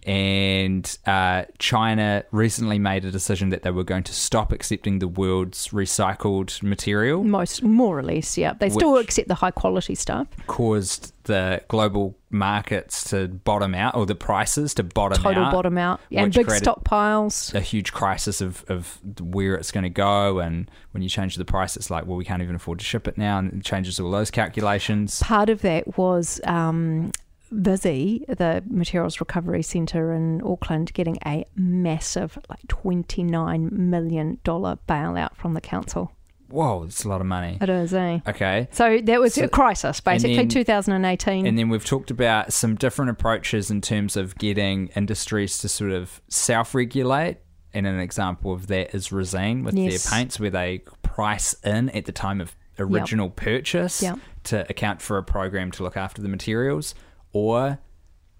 [0.09, 5.07] And uh, China recently made a decision that they were going to stop accepting the
[5.07, 8.53] world's recycled material, Most, more or less, yeah.
[8.53, 10.27] They still accept the high quality stuff.
[10.47, 15.53] caused the global markets to bottom out, or the prices to bottom Total out.
[15.53, 16.01] bottom out.
[16.11, 17.53] and big stockpiles.
[17.53, 20.39] a huge crisis of, of where it's going to go.
[20.39, 23.07] And when you change the price, it's like, well, we can't even afford to ship
[23.07, 23.37] it now.
[23.37, 25.21] And it changes all those calculations.
[25.21, 27.11] Part of that was um,
[27.51, 35.53] Visy, the Materials Recovery Centre in Auckland, getting a massive, like $29 million bailout from
[35.53, 36.11] the council.
[36.49, 37.59] Whoa, it's a lot of money.
[37.61, 38.19] It is, eh?
[38.27, 38.67] Okay.
[38.71, 41.45] So that was So- a crisis, basically, then- 2018.
[41.45, 45.91] And then we've talked about some different approaches in terms of getting industries to sort
[45.91, 47.37] of self regulate.
[47.71, 50.09] And an example of that is Resene with Yes.
[50.09, 54.17] their paints, where they price in at the time of original purchase Yep.
[54.45, 56.95] to account for a program to look after the materials,
[57.33, 57.79] or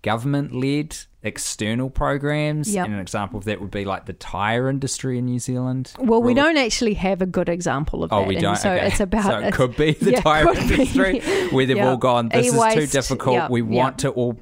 [0.02, 2.74] government led external programs.
[2.74, 2.86] Yep.
[2.86, 5.92] And an example of that would be like the tire industry in New Zealand.
[6.00, 8.28] well, we don't actually have a good example of Oh, that.
[8.30, 8.56] we don't.
[8.56, 8.88] So okay.
[8.88, 9.26] it's about.
[9.30, 10.74] So it could be the yeah, tire could be.
[10.76, 11.20] industry
[11.50, 11.90] where they've Yeah.
[11.90, 12.30] all gone.
[12.30, 13.36] This is too difficult.
[13.36, 14.40] yeah, we want to all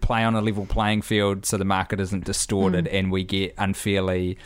[0.00, 2.98] play on a level playing field, so the market isn't distorted, Mm.
[2.98, 4.38] and we get unfairly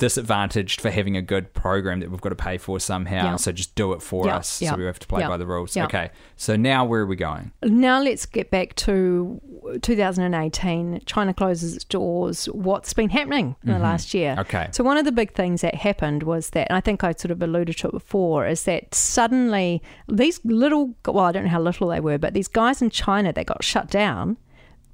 [0.00, 3.24] disadvantaged for having a good program that we've got to pay for somehow.
[3.24, 3.36] Yeah.
[3.36, 4.60] So just do it for Yeah, us.
[4.60, 5.76] yeah, So we have to play by the rules.
[5.76, 6.10] Okay.
[6.36, 7.52] So now where are we going?
[7.62, 9.40] Now let's get back to
[9.82, 11.02] 2018.
[11.06, 12.46] China closes its doors.
[12.46, 14.32] What's been happening in the last year?
[14.32, 14.40] Mm-hmm.
[14.40, 14.68] Okay.
[14.72, 17.30] So one of the big things that happened was that, and I think I sort
[17.30, 21.60] of alluded to it before, is that suddenly these little, well, I don't know how
[21.60, 24.38] little they were, but these guys in China that got shut down,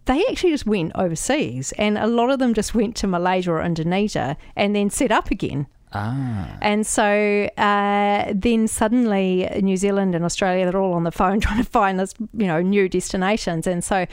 [0.06, 3.62] they actually just went overseas, and a lot of them just went to Malaysia or
[3.62, 5.66] Indonesia and then set up again.
[5.92, 6.58] Ah.
[6.60, 11.62] And so uh, then suddenly New Zealand and Australia, they're all on the phone trying
[11.62, 13.66] to find this, you know, new destinations.
[13.66, 14.06] And so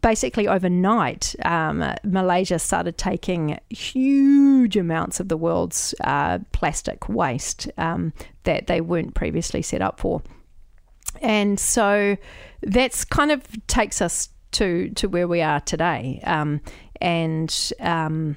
[0.00, 8.12] basically overnight, um, Malaysia started taking huge amounts of the world's uh, plastic waste um,
[8.44, 10.22] that they weren't previously set up for.
[11.20, 12.16] And so
[12.62, 16.20] that's kind of takes us to to where we are today.
[16.24, 16.60] Um,
[17.00, 18.36] and um,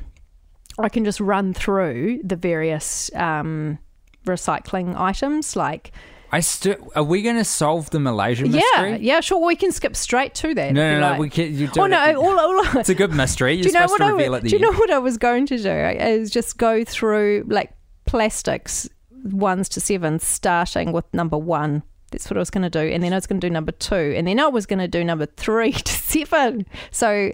[0.79, 3.79] I can just run through the various um,
[4.25, 5.91] recycling items like
[6.33, 6.75] I still.
[6.95, 8.91] Are we going to solve the Malaysia yeah mystery?
[8.91, 11.09] yeah yeah, sure we can skip straight to that No, no, you no.
[11.09, 11.19] like.
[11.19, 11.53] We can.
[11.53, 13.53] You do oh it no all, all, It's a good mystery.
[13.55, 14.73] You're do you know supposed what to I, reveal wa- at the do you end.
[14.73, 17.71] know what I was going to do is just go through like
[18.05, 18.87] plastics
[19.25, 23.01] ones to seven starting with number one that's what I was going to do and
[23.03, 25.03] then I was going to do number two and then I was going to do
[25.03, 27.31] number three to seven so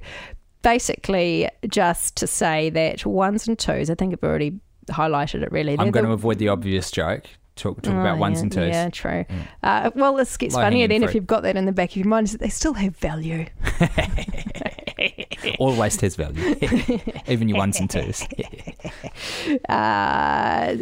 [0.62, 4.60] basically just to say that ones and twos I think I've already
[4.90, 7.26] highlighted it really I'm going the- to avoid the obvious joke.
[7.56, 8.68] Talk talk Oh, about ones yeah, and twos.
[8.70, 9.26] Yeah, true.
[9.64, 11.96] Uh, well, this gets Low-hanging funnier then if you've got that in the back of
[11.98, 12.26] your mind.
[12.28, 13.48] Is that they still have value.
[15.60, 16.56] All waste has value,
[17.28, 18.22] even your ones and twos.
[19.70, 19.72] uh,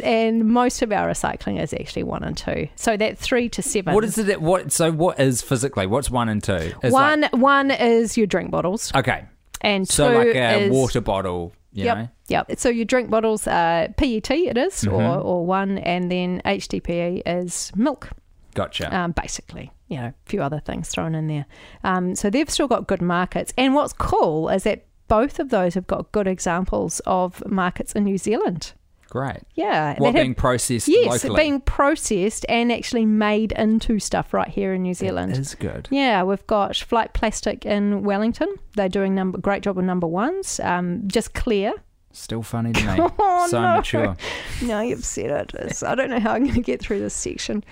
[0.02, 2.68] and most of our recycling is actually one and two.
[2.76, 3.94] So that three to seven.
[3.94, 4.40] what is it?
[4.40, 4.92] What so?
[4.92, 5.86] What is physically?
[5.86, 6.72] What's one and two?
[6.82, 7.22] Is one?
[7.22, 9.24] like- one is your drink bottles, okay,
[9.60, 11.52] and so like a is water bottle.
[11.72, 12.08] You yep, know.
[12.28, 12.58] yep.
[12.58, 15.24] So your drink bottles, uh, PET it is, or Mhm.
[15.24, 18.08] or one, and then HDPE is milk.
[18.54, 18.94] Gotcha.
[18.96, 19.70] um, basically.
[19.88, 21.46] You know, a few other things thrown in there.
[21.84, 23.52] Um, so they've still got good markets.
[23.56, 28.02] And what's cool is that both of those have got good examples of markets in
[28.04, 28.72] New Zealand.
[29.08, 29.42] Great.
[29.54, 29.90] Yeah.
[29.98, 34.48] What that have- being processed yes, locally being processed and actually made into stuff right
[34.48, 35.32] here in New Zealand.
[35.32, 35.86] That is good.
[35.92, 38.52] Yeah, we've got Flight Plastic in Wellington.
[38.74, 40.58] They're doing number great job with number ones.
[40.58, 41.72] Um, just clear.
[42.10, 43.08] Still funny to me.
[43.20, 43.76] Oh, so no.
[43.76, 44.16] mature.
[44.62, 45.54] No, you've said it.
[45.54, 47.62] It's- I don't know how I'm going to get through this section.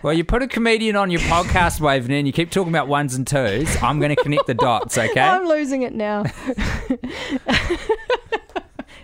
[0.00, 3.16] Well, you put a comedian on your podcast, Waven, and you keep talking about ones
[3.16, 3.76] and twos.
[3.82, 5.20] I'm going to connect the dots, okay?
[5.20, 6.22] I'm losing it now.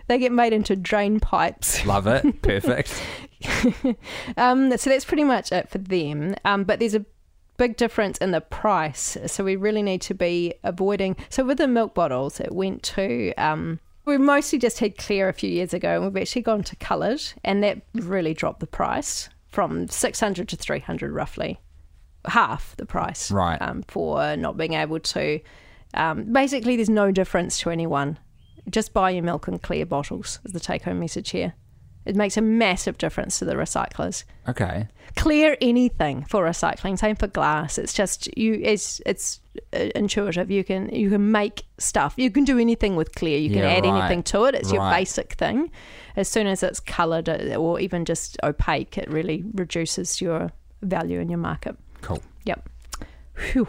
[0.07, 1.85] they get made into drain pipes.
[1.85, 2.43] Love it.
[2.43, 3.03] Perfect.
[4.39, 6.35] Um, so that's pretty much it for them.
[6.47, 7.05] Um, but there's a
[7.59, 9.19] big difference in the price.
[9.27, 11.17] So we really need to be avoiding.
[11.29, 13.35] So with the milk bottles, it went to.
[13.35, 16.77] Um, we mostly just had clear a few years ago, and we've actually gone to
[16.77, 21.61] coloured, and that really dropped the price from 600 to 300 roughly,
[22.25, 23.31] half the price.
[23.31, 23.57] Right.
[23.63, 25.41] Um, for not being able to.
[25.95, 28.19] Um, basically, there's no difference to anyone.
[28.69, 31.55] Just buy your milk in clear bottles, is the take home message here.
[32.05, 34.25] It makes a massive difference to the recyclers.
[34.49, 34.89] Okay.
[35.17, 36.99] Clear anything for recycling.
[36.99, 37.79] Same for glass.
[37.79, 38.61] It's just you.
[38.63, 39.41] It's it's
[39.73, 40.51] uh, intuitive.
[40.51, 42.15] You can you can make stuff.
[42.17, 43.39] You can do anything with clear.
[43.39, 44.01] You can Yeah, add right.
[44.01, 44.55] anything to it.
[44.55, 45.71] It's your basic thing.
[46.17, 50.51] As soon as it's coloured uh, or even just opaque, it really reduces your
[50.83, 51.77] value in your market.
[52.03, 52.23] Cool.
[52.45, 52.69] Yep.
[53.53, 53.69] Whew.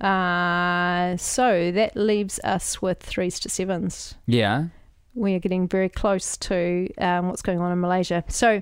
[0.00, 4.66] Uh, so that leaves us with threes to sevens Yeah.
[5.14, 8.22] we are getting very close to um, what's going on in Malaysia.
[8.28, 8.60] So,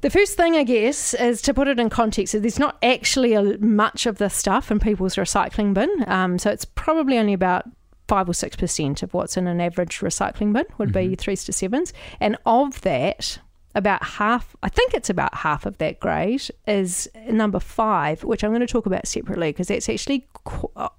[0.00, 2.34] the first thing, I guess, is to put it in context.
[2.34, 5.90] is There's not actually a, much of this stuff in people's recycling bin.
[6.06, 7.64] Um, so, it's probably only about
[8.08, 11.52] five or six percent of what's in an average recycling bin would be threes to
[11.52, 13.38] sevens, and of that.
[13.74, 18.50] About half, I think it's about half of that grade is number five, which I'm
[18.50, 20.26] going to talk about separately because that's actually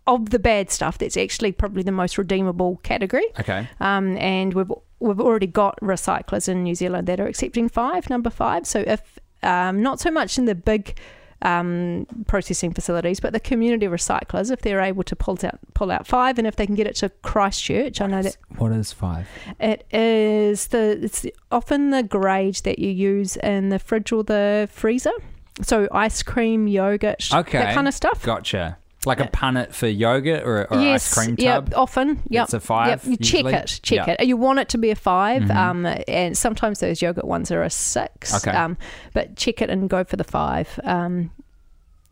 [0.08, 0.98] of the bad stuff.
[0.98, 3.26] That's actually probably the most redeemable category.
[3.40, 3.68] Okay.
[3.82, 8.30] Um, and we've we've already got recyclers in New Zealand that are accepting five, number
[8.30, 8.66] five.
[8.66, 10.98] So if um, not so much in the big
[11.42, 16.06] um, processing facilities, but the community recyclers, if they're able to pull out pull out
[16.08, 19.28] five, and if they can get it to Christchurch, I know that What is five?
[19.60, 24.70] it is the it's often the grade that you use in the fridge or the
[24.72, 25.14] freezer.
[25.62, 27.58] So ice cream, yogurt, Okay.
[27.60, 28.24] that kind of stuff.
[28.24, 28.78] Gotcha.
[29.06, 31.74] Like a punnet for yogurt or, or yes, ice cream yeah, tub.
[31.76, 32.22] often.
[32.30, 32.44] Yep.
[32.44, 32.88] It's a five.
[32.88, 34.16] Yep, you check it, check Yeah.
[34.20, 34.28] it.
[34.28, 35.56] You want it to be a 5 Mhm.
[35.56, 38.34] um, and sometimes those yogurt ones are a six.
[38.46, 38.56] Okay.
[38.56, 38.78] Um,
[39.14, 40.80] but check it and go for the five.
[40.84, 41.32] Um,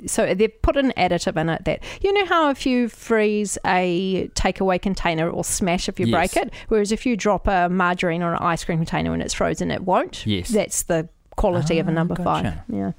[0.08, 4.30] so they've put an additive in it that you know how if you freeze a
[4.34, 6.16] takeaway container it will smash if you Yes.
[6.34, 9.34] break it, whereas if you drop a margarine or an ice cream container and it's
[9.36, 10.26] frozen, it won't.
[10.26, 10.48] Yes.
[10.50, 12.64] That's the quality of a Ah, number gotcha.
[12.68, 12.76] five.
[12.76, 12.92] Yeah.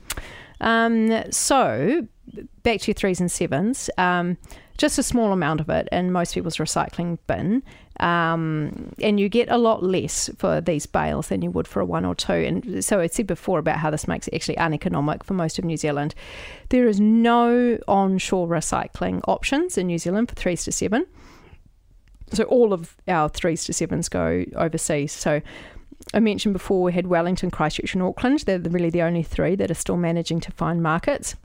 [0.60, 2.06] Um, so
[2.62, 3.90] back to your threes and sevens.
[3.98, 4.36] Um,
[4.78, 7.62] just a small amount of it in most people's recycling bin.
[8.00, 11.84] Um, and you get a lot less for these bales than you would for a
[11.84, 12.32] one or two.
[12.32, 15.66] And so I said before about how this makes it actually uneconomic for most of
[15.66, 16.14] New Zealand.
[16.70, 21.04] There is no onshore recycling options in New Zealand for threes to seven.
[22.32, 25.12] So all of our threes to sevens go overseas.
[25.12, 25.42] So
[26.14, 28.40] I mentioned before we had Wellington, Christchurch, and Auckland.
[28.40, 31.36] They're really the only three that are still managing to find markets.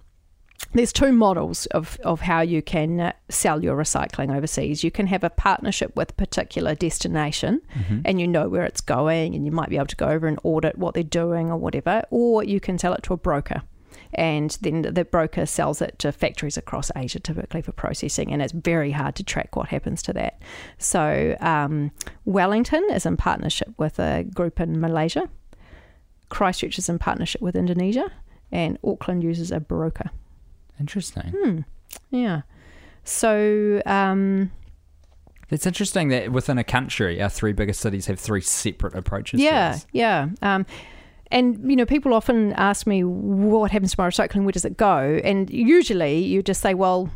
[0.74, 4.84] There's two models of, of how you can uh, sell your recycling overseas.
[4.84, 8.02] You can have a partnership with a particular destination Mm-hmm.
[8.06, 10.40] and you know where it's going and you might be able to go over and
[10.44, 13.62] audit what they're doing or whatever, or you can sell it to a broker.
[14.14, 18.54] And then the broker sells it to factories across Asia typically for processing, and it's
[18.54, 20.42] very hard to track what happens to that.
[20.78, 21.92] So, um,
[22.24, 25.30] Wellington is in partnership with a group in Malaysia,
[26.30, 28.12] Christchurch is in partnership with Indonesia,
[28.52, 30.10] and Auckland uses a broker.
[30.80, 31.34] Interesting.
[31.38, 31.60] Hmm.
[32.10, 32.42] Yeah.
[33.04, 34.52] So, um,
[35.50, 39.40] It's interesting that within a country, our three biggest cities have three separate approaches.
[39.40, 39.88] to yeah, this.
[39.92, 40.30] yeah.
[40.42, 40.66] Um,
[41.32, 44.44] and you know, people often ask me what happens to my recycling.
[44.44, 45.20] Where does it go?
[45.24, 47.10] And usually, you just say, well.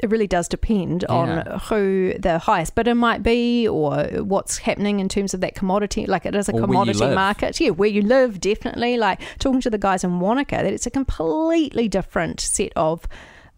[0.00, 1.14] It really does depend Yeah.
[1.14, 6.04] on who the highest bidder might be, or what's happening in terms of that commodity.
[6.06, 7.70] Like it is a Or commodity market, yeah.
[7.70, 8.96] Where you live, definitely.
[8.96, 13.06] Like talking to the guys in Wanaka, that it's a completely different set of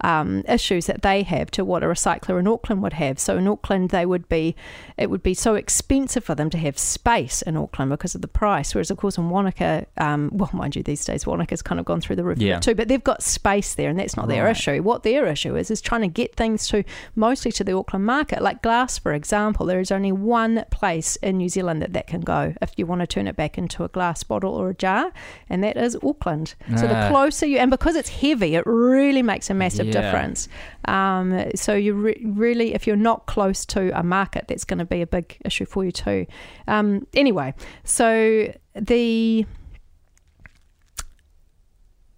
[0.06, 3.18] um, issues that they have to what a recycler in Auckland would have.
[3.18, 4.54] So in Auckland, they would be
[4.96, 8.28] it would be so expensive for them to have space in Auckland because of the
[8.28, 8.74] price.
[8.74, 12.00] Whereas of course in Wanaka, um, well, mind you, these days Wanaka's kind of gone
[12.00, 12.60] through the roof Yeah.
[12.60, 14.82] too, but they've got space there, and that's not their issue.
[14.82, 16.84] What their issue is is trying to get things to
[17.14, 19.66] mostly to the Auckland market, like glass, for example.
[19.66, 23.00] There is only one place in New Zealand that that can go if you want
[23.00, 25.12] to turn it back into a glass bottle or a jar,
[25.50, 26.54] and that is Auckland.
[26.76, 27.08] So the Ah.
[27.10, 29.95] closer you, and because it's heavy, it really makes a massive Yeah.
[30.02, 30.48] Difference.
[30.86, 34.84] Um, so you re- really, if you're not close to a market, that's going to
[34.84, 36.26] be a big issue for you too.
[36.66, 39.46] Um, anyway, so the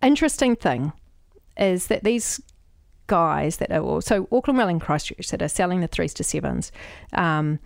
[0.02, 0.92] interesting thing
[1.56, 2.40] is that these
[3.08, 6.70] guys that are so Auckland Rail and Christchurch that are selling the threes to sevens.
[7.12, 7.58] Um,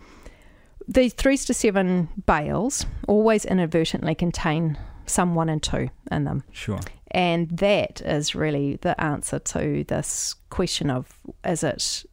[0.88, 6.42] the threes to seven bales always inadvertently contain some one and two in them.
[6.52, 6.80] Sure.
[7.12, 12.04] And that is really the answer to this question of is it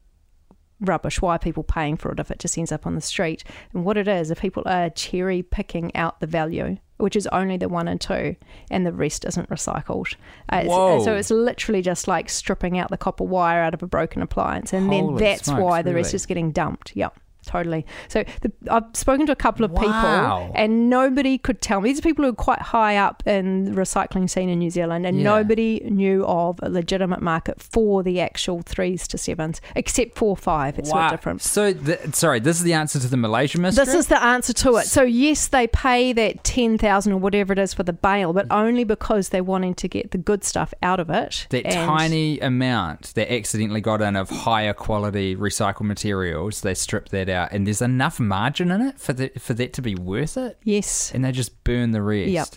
[0.81, 1.21] rubbish?
[1.21, 3.43] Why are people paying for it if it just ends up on the street?
[3.73, 7.57] And what it is, if people are cherry picking out the value, which is only
[7.57, 8.35] the one and two,
[8.69, 10.15] and the rest isn't recycled.
[10.49, 11.03] Uh, Whoa.
[11.03, 14.73] so it's literally just like stripping out the copper wire out of a broken appliance,
[14.73, 16.95] and Holy then that's smokes, why the rest is getting dumped.
[16.95, 17.17] Yep.
[17.49, 17.83] Totally.
[18.09, 19.79] So the, I've spoken to a couple of Wow.
[19.79, 21.89] people, and nobody could tell me.
[21.89, 25.07] These are people who are quite high up in the recycling scene in New Zealand,
[25.07, 25.23] and Yeah.
[25.23, 30.77] nobody knew of a legitimate market for the actual threes to sevens, except for five.
[30.77, 31.41] It's bit different.
[31.41, 33.85] So, th- sorry, this is the answer to the Malaysia mystery.
[33.85, 34.85] This is the answer to it.
[34.85, 38.45] So yes, they pay that ten thousand or whatever it is for the bale, but
[38.51, 41.47] only because they're wanting to get the good stuff out of it.
[41.49, 46.61] that tiny amount that accidentally got in of higher quality recycled materials.
[46.61, 49.81] They strip that out, and there's enough margin in it for that for that to
[49.81, 51.11] be worth it, Yes.
[51.13, 52.29] and they just burn the rest.
[52.29, 52.47] Yep.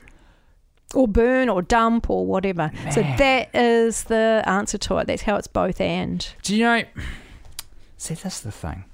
[0.95, 2.71] Or burn or dump or whatever.
[2.93, 5.07] So that is the answer to it.
[5.07, 6.27] That's how it's both and.
[6.43, 6.83] Do you know?
[7.97, 8.85] See, that's the thing.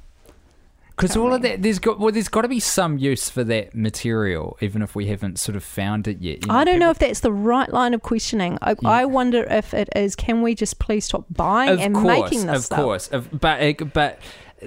[0.90, 3.72] Because all of that, there's got well, there's got to be some use for that
[3.74, 6.44] material, even if we haven't sort of found it yet.
[6.44, 8.58] You I don't know if that's the right line of questioning.
[8.62, 8.88] I, Yeah.
[8.90, 10.16] I wonder if it is.
[10.16, 12.78] Can we just please stop buying of and course, making this of stuff?
[12.80, 14.18] Of course, of, but it- but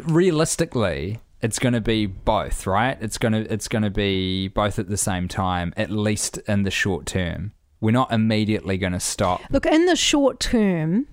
[0.04, 2.98] realistically, it's going to be both, right?
[3.02, 6.64] It's going to it's going to be both at the same time, at least in
[6.64, 7.54] the short term.
[7.80, 9.42] We're not immediately going to stop.
[9.50, 11.08] Look, in the short term,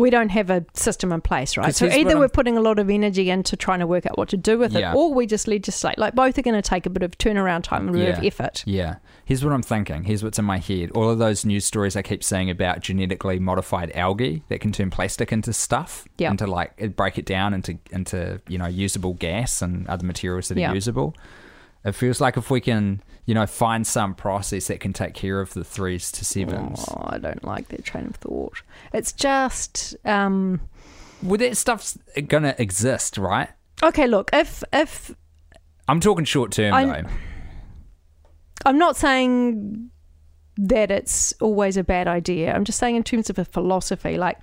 [0.00, 1.74] we don't have a system in place, right?
[1.74, 4.28] So either I'm- we're putting a lot of energy into trying to work out what
[4.30, 4.92] to do with Yeah.
[4.92, 5.98] it, or we just legislate.
[5.98, 8.24] Like both are going to take a bit of turnaround time and a bit of
[8.24, 8.62] effort.
[8.66, 8.96] Yeah.
[9.24, 10.04] Here's what I'm thinking.
[10.04, 10.90] Here's what's in my head.
[10.94, 14.90] All of those news stories I keep seeing about genetically modified algae that can turn
[14.90, 16.30] plastic into stuff, Yeah.
[16.30, 20.58] into like break it down into into you know usable gas and other materials that
[20.58, 20.72] Yeah.
[20.72, 21.14] are usable.
[21.84, 25.40] It feels like if we can you know find some process that can take care
[25.40, 26.84] of the threes to sevens.
[26.88, 28.60] Oh, I don't like that train of thought.
[28.92, 30.60] It's just um,
[31.22, 33.48] Well, that stuff's gonna exist, right?
[33.84, 34.08] okay.
[34.08, 35.14] Look, if if
[35.86, 37.04] I'm talking short term though.
[38.66, 39.90] I'm not saying
[40.56, 42.52] that it's always a bad idea.
[42.52, 44.38] I'm just saying in terms of a philosophy, like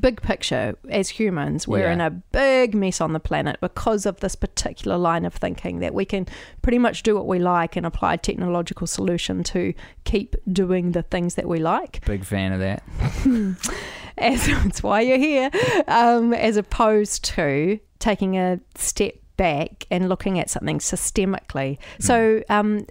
[0.00, 1.92] big picture, as humans, we're Yeah.
[1.92, 5.94] in a big mess on the planet because of this particular line of thinking that
[5.94, 6.26] we can
[6.62, 9.74] pretty much do what we like and apply a technological solution to
[10.04, 12.04] keep doing the things that we like.
[12.06, 12.82] Big fan of that.
[14.18, 15.50] As that's why you're here,
[15.88, 21.78] um, as opposed to taking a step back and looking at something systemically.
[21.98, 22.86] So, um,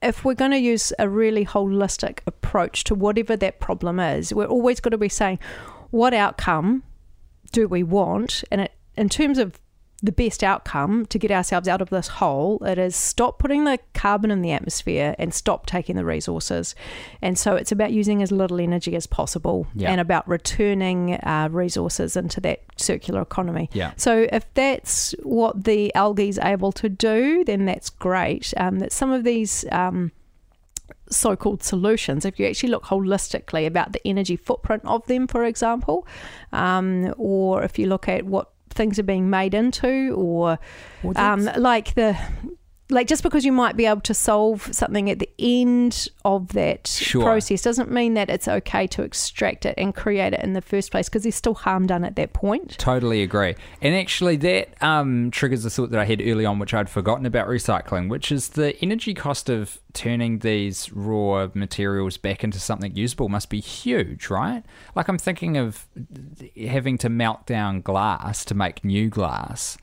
[0.00, 4.46] if we're going to use a really holistic approach to whatever that problem is, we're
[4.46, 5.38] always got to be saying,
[5.92, 6.82] what outcome
[7.52, 8.42] do we want?
[8.50, 9.58] And it, in terms of
[10.04, 13.78] the best outcome to get ourselves out of this hole, it is stop putting the
[13.94, 16.74] carbon in the atmosphere and stop taking the resources.
[17.22, 19.92] And so it's about using as little energy as possible Yeah.
[19.92, 23.70] and about returning uh, resources into that circular economy.
[23.72, 23.92] Yeah.
[23.96, 28.52] So if that's what the algae is able to do, then that's great.
[28.56, 30.10] Um, that some of these um,
[31.12, 36.06] so-called solutions, if you actually look holistically about the energy footprint of them, for example,
[36.52, 40.58] um, or if you look at what things are being made into, or
[41.16, 42.16] um, like the
[42.92, 46.86] like just because you might be able to solve something at the end of that
[46.86, 47.22] Sure.
[47.24, 50.90] process doesn't mean that it's okay to extract it and create it in the first
[50.90, 52.76] place because there's still harm done at that point.
[52.78, 53.54] Totally agree.
[53.80, 57.26] And actually, that um, triggers a thought that I had early on, which I'd forgotten
[57.26, 62.94] about recycling, which is the energy cost of turning these raw materials back into something
[62.96, 64.62] usable must be huge, right?
[64.94, 65.86] Like, I'm thinking of
[66.56, 69.76] having to melt down glass to make new glass.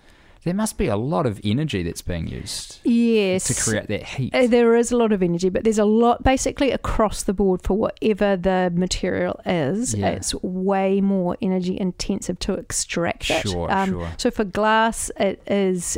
[0.45, 3.43] There must be a lot of energy that's being used Yes.
[3.45, 4.33] to create that heat.
[4.33, 7.61] Uh, There is a lot of energy, but there's a lot basically across the board
[7.61, 9.93] for whatever the material is.
[9.95, 10.07] Yeah.
[10.11, 13.47] It's way more energy intensive to extract it.
[13.49, 14.11] Sure, Um, sure.
[14.17, 15.97] So for glass, it is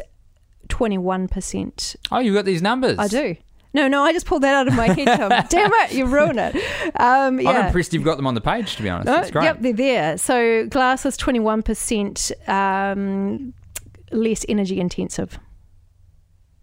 [0.69, 1.95] 21%.
[2.11, 2.97] Oh, you've got these numbers.
[2.97, 3.35] I do.
[3.73, 5.17] No, no, I just pulled that out of my head.
[5.17, 5.29] Tom.
[5.49, 6.55] Damn it, you ruined it.
[6.99, 7.49] Um, yeah.
[7.51, 9.05] I'm impressed you've got them on the page, to be honest.
[9.05, 9.43] No, That's great.
[9.45, 10.17] Yep, they're there.
[10.17, 13.53] So glass is 21% um,
[14.11, 15.39] less energy intensive.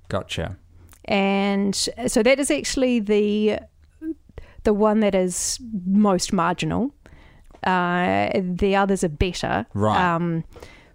[0.09, 0.57] Gotcha.
[1.05, 1.75] and
[2.07, 3.59] so that is actually the
[4.65, 6.93] the one that is most marginal.
[7.65, 9.67] Uh, the others are better.
[9.75, 10.15] Right.
[10.15, 10.45] Um,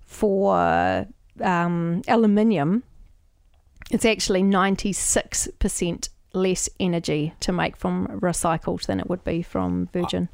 [0.05, 1.07] for
[1.41, 2.83] um, aluminium,
[3.91, 9.43] it's actually ninety six percent less energy to make from recycled than it would be
[9.43, 10.29] from virgin.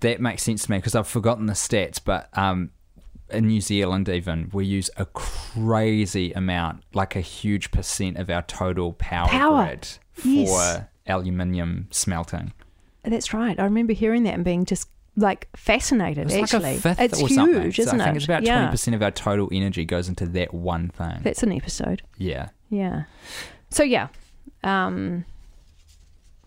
[0.00, 2.70] That makes sense to me because I've forgotten the stats, but um,
[3.32, 8.42] in New Zealand, even we use a crazy amount, like a huge percent of our
[8.42, 9.64] total power, Power.
[9.66, 10.82] grid for Yes.
[11.06, 12.52] aluminium smelting.
[13.04, 13.58] That's right.
[13.58, 16.30] I remember hearing that and being just like fascinated.
[16.30, 17.62] It's actually, like it's huge, something.
[17.66, 18.16] Isn't I think it?
[18.18, 18.56] it's about yeah.
[18.58, 21.20] twenty percent of our total energy goes into that one thing.
[21.22, 22.02] That's an episode.
[22.18, 22.50] yeah.
[22.68, 23.04] Yeah.
[23.70, 24.08] So yeah,
[24.62, 25.24] um,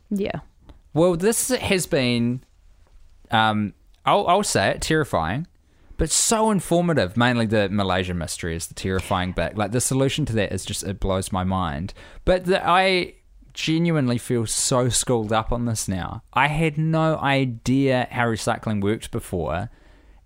[0.09, 0.39] yeah.
[0.93, 2.43] Well, this has been,
[3.31, 3.73] um,
[4.05, 5.47] I'll, I'll say it, terrifying,
[5.97, 7.15] but so informative.
[7.17, 9.57] Mainly the Malaysia mystery is the terrifying bit.
[9.57, 11.93] Like the solution to that is just it blows my mind.
[12.25, 13.15] But the, I
[13.53, 16.23] genuinely feel so schooled up on this now.
[16.33, 19.69] I had no idea how recycling worked before.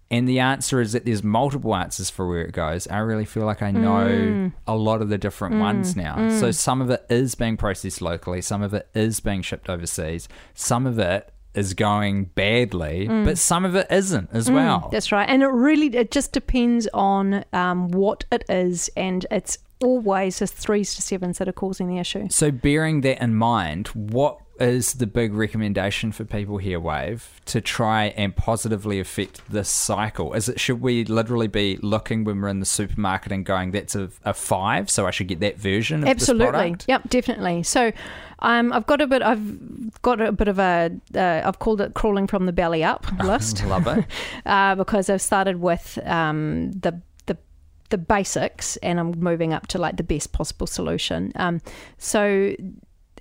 [0.10, 2.88] And the answer is that there's multiple answers for where it goes.
[2.88, 4.54] I really feel like I know mm.
[4.66, 5.60] a lot of the different mm.
[5.60, 6.16] ones now.
[6.30, 6.56] So mm.
[6.56, 10.88] some of it is being processed locally, some of it is being shipped overseas, some
[10.88, 14.90] of it is going badly, but some of it isn't as well.
[14.92, 15.28] That's right.
[15.28, 20.48] And it really it just depends on um, what it is, and it's always the
[20.48, 22.28] threes to sevens that are causing the issue.
[22.30, 27.62] So, bearing that in mind, what is the big recommendation for people here, Wave, to
[27.62, 30.34] try and positively affect this cycle?
[30.34, 33.96] Is it should we literally be looking when we're in the supermarket and going, "That's
[33.96, 36.08] a, a five, so I should get that version"?
[36.08, 36.76] Absolutely.
[36.88, 37.64] Yep, definitely.
[37.64, 37.92] So,
[38.40, 39.22] um, I've got a bit.
[39.22, 40.92] I've got a bit of a.
[41.16, 43.66] Uh, I've called it crawling from the belly up list.
[43.66, 44.06] Love it.
[44.46, 47.38] uh, because I've started with um, the the
[47.90, 51.32] the basics and I'm moving up to like the best possible solution.
[51.36, 51.62] Um,
[51.98, 52.56] so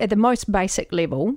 [0.01, 1.37] at the most basic level,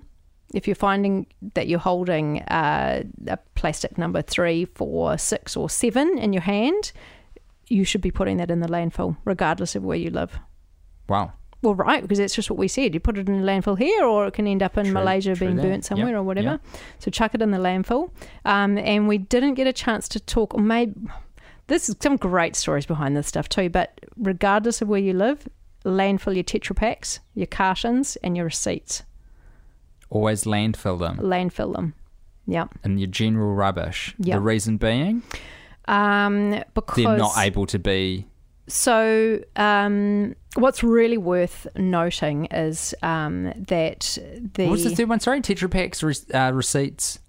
[0.54, 6.18] if you're finding that you're holding uh, a plastic number three, four, six, or seven
[6.18, 6.92] in your hand,
[7.68, 10.40] you should be putting that in the landfill, regardless of where you live.
[11.08, 11.34] Wow.
[11.62, 12.94] Well, right, because that's just what we said.
[12.94, 15.36] You put it in the landfill here, or it can end up in True, Malaysia
[15.36, 16.52] true being burnt somewhere Yep, or whatever.
[16.52, 16.66] yep.
[17.00, 18.12] So chuck it in the landfill.
[18.46, 20.94] Um, and we didn't get a chance to talk, or maybe
[21.68, 23.70] this is some great stories behind this stuff too.
[23.70, 25.48] But regardless of where you live,
[25.86, 29.04] landfill your Tetra Paks, your cartons, and your receipts.
[30.10, 31.94] Always landfill them Landfill them.
[32.48, 32.66] Yeah.
[32.84, 34.16] and your general rubbish.
[34.20, 34.36] Yep.
[34.36, 35.22] The reason being
[35.88, 38.26] Um, because they're not able to be.
[38.68, 44.18] So, um, what's really worth noting is um, that
[44.54, 45.20] the What was the third one?
[45.20, 47.20] Sorry, Tetra Paks re- uh, receipts.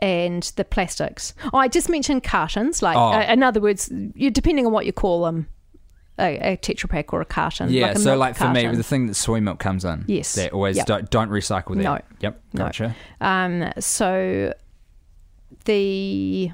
[0.00, 1.34] and the plastics.
[1.52, 2.82] Oh, I just mentioned cartons.
[2.82, 3.12] Like, Oh.
[3.12, 5.46] uh, in other words, you depending on what you call them,
[6.18, 7.70] a, a Tetra Pak or a carton.
[7.70, 10.04] Yeah, like a so like for me, the thing that soy milk comes in.
[10.06, 10.34] Yes.
[10.34, 10.86] That always Yep.
[10.86, 11.82] don't, don't recycle that.
[11.82, 11.98] No.
[12.20, 12.42] Yep.
[12.52, 12.64] No.
[12.64, 12.94] Gotcha.
[13.20, 14.52] Um, so
[15.64, 16.50] the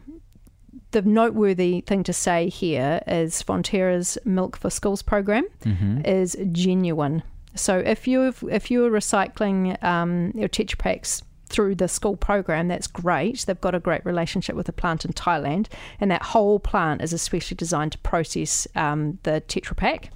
[0.92, 6.00] the noteworthy thing to say here is Fonterra's Milk for Schools program Mm-hmm.
[6.04, 7.22] is genuine.
[7.54, 12.86] So if you if you're recycling um, your Tetra Paks through the school program, that's
[12.86, 13.44] great.
[13.46, 15.66] They've got a great relationship with a plant in Thailand,
[16.00, 20.10] and that whole plant is especially designed to process um, the Tetra Pak.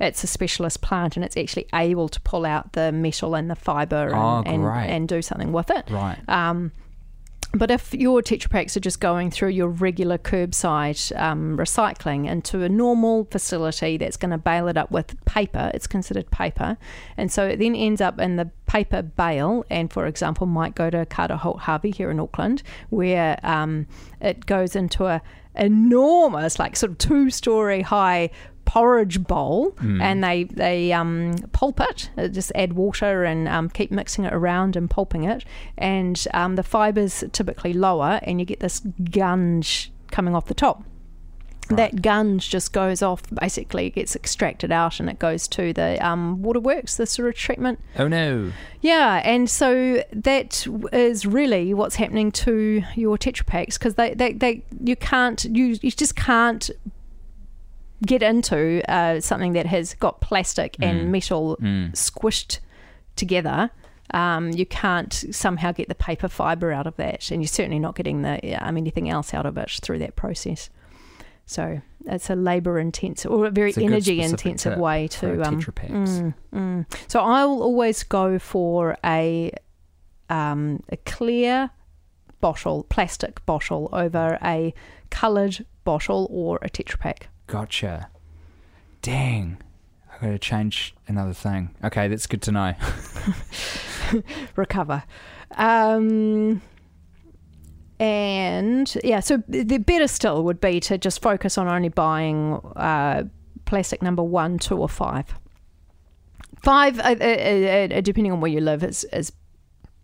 [0.00, 3.56] It's a specialist plant, and it's actually able to pull out the metal and the
[3.56, 5.90] fibre and, Oh, and, and do something with it.
[5.90, 6.18] Right.
[6.28, 6.72] Um,
[7.52, 12.62] but if your Tetra Paks are just going through your regular curbside um, recycling into
[12.62, 16.76] a normal facility that's going to bale it up with paper, it's considered paper.
[17.16, 20.90] And so it then ends up in the paper bale, and for example, might go
[20.90, 23.86] to Carter Holt Harvey here in Auckland, where um,
[24.20, 25.22] it goes into a
[25.54, 28.30] enormous, like sort of two story high
[28.68, 32.10] porridge bowl and they they um, pulp it.
[32.18, 35.42] Uh, just add water and um, keep mixing it around and pulping it.
[35.78, 40.84] And um, the fibers typically lower and you get this gunge coming off the top.
[41.70, 45.98] That gunge just goes off basically it gets extracted out and it goes to the
[46.06, 47.80] um, waterworks the sort of treatment.
[47.98, 48.52] Oh no.
[48.82, 54.32] yeah, and so that is really what's happening to your Tetra Paks because they, they,
[54.34, 56.70] they, you can't, you, you just can't
[58.06, 60.86] get into uh, something that has got plastic Mm.
[60.88, 61.56] and metal
[61.92, 62.60] squished
[63.16, 63.70] together,
[64.14, 67.94] um, you can't somehow get the paper fiber out of that, and you're certainly not
[67.96, 70.70] getting the um, anything else out of it through that process.
[71.46, 76.34] So it's a labour intensive or a very a energy intensive way to um, mm,
[76.54, 76.86] mm.
[77.08, 79.50] So I'll always go for a
[80.30, 81.70] um, a clear
[82.40, 84.74] bottle, plastic bottle, over a
[85.10, 87.28] coloured bottle or a Tetra Pak.
[87.48, 88.08] Gotcha.
[89.02, 89.58] Dang.
[90.12, 91.74] I gotta change another thing.
[91.82, 92.74] Okay, that's good to know.
[94.56, 95.02] recover.
[95.56, 96.60] Um,
[97.98, 103.24] and yeah, so the better still would be to just focus on only buying uh,
[103.64, 105.34] plastic number one, two, or five.
[106.62, 109.32] Five, uh, uh, uh, depending on where you live, is is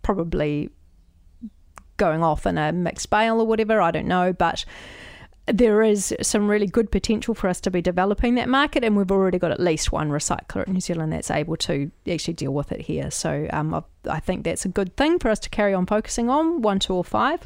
[0.01, 0.69] probably
[1.97, 3.81] going off in a mixed bale or whatever.
[3.81, 4.65] I don't know, but
[5.47, 9.11] there is some really good potential for us to be developing that market, and we've
[9.11, 12.71] already got at least one recycler in New Zealand that's able to actually deal with
[12.71, 13.11] it here.
[13.11, 16.61] So um, I, think that's a good thing for us to carry on focusing on
[16.61, 17.45] one, two, or five.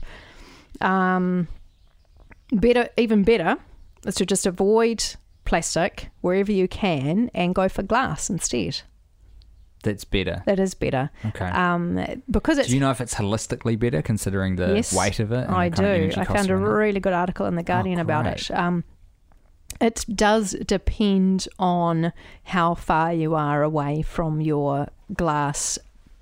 [0.79, 1.49] Um,
[2.51, 3.57] better, even better,
[4.05, 5.03] is to just avoid
[5.43, 8.81] plastic wherever you can and go for glass instead.
[9.83, 10.43] That's better.
[10.45, 11.45] That is better Okay.
[11.45, 11.99] um,
[12.29, 15.45] because it's do you know if it's holistically better considering the Yes, weight of it?
[15.45, 16.21] and I the kind of do.
[16.21, 18.51] I found a really good article in the Guardian about it.
[18.51, 18.83] Um,
[19.79, 22.11] it does depend on
[22.43, 25.79] how far you are away from your glass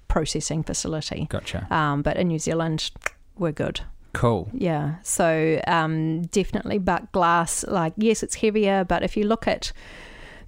[0.08, 1.26] processing facility.
[1.30, 1.66] Gotcha.
[1.74, 2.91] Um, but in New Zealand,
[3.38, 3.82] we're good.
[4.14, 4.49] Cool.
[4.53, 4.95] Yeah.
[5.03, 9.72] So um, definitely, but glass, like, yes, it's heavier, but if you look at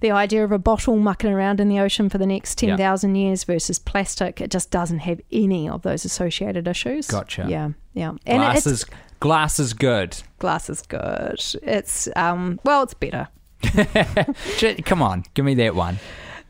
[0.00, 2.70] the idea of a bottle mucking around in the ocean for the next Yeah.
[2.76, 7.06] 10,000 years versus plastic, it just doesn't have any of those associated issues.
[7.06, 7.46] Gotcha.
[7.48, 7.70] Yeah.
[7.94, 8.10] Yeah.
[8.26, 8.84] And glass it's, is
[9.20, 10.16] glass is good.
[10.38, 11.40] glass is good.
[11.62, 13.28] It's um well, it's better.
[14.84, 15.98] Come on, give me that one.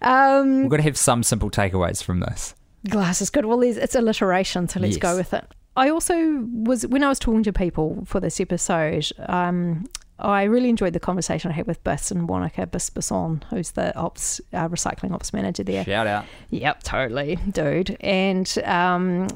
[0.03, 2.55] Um, We've got to have some simple takeaways from this.
[2.88, 3.44] glass is good.
[3.46, 5.44] Well, it's alliteration, so let's go with it.
[5.76, 9.11] I also was when I was talking to people for this episode.
[9.26, 9.86] Um,
[10.20, 13.96] I really enjoyed the conversation I had with Biss and Wanaka Biss Bisson, who's the
[13.96, 15.84] ops uh, recycling ops manager there.
[15.84, 16.24] Shout out.
[16.50, 17.96] Yep, totally, dude.
[18.00, 19.28] And um,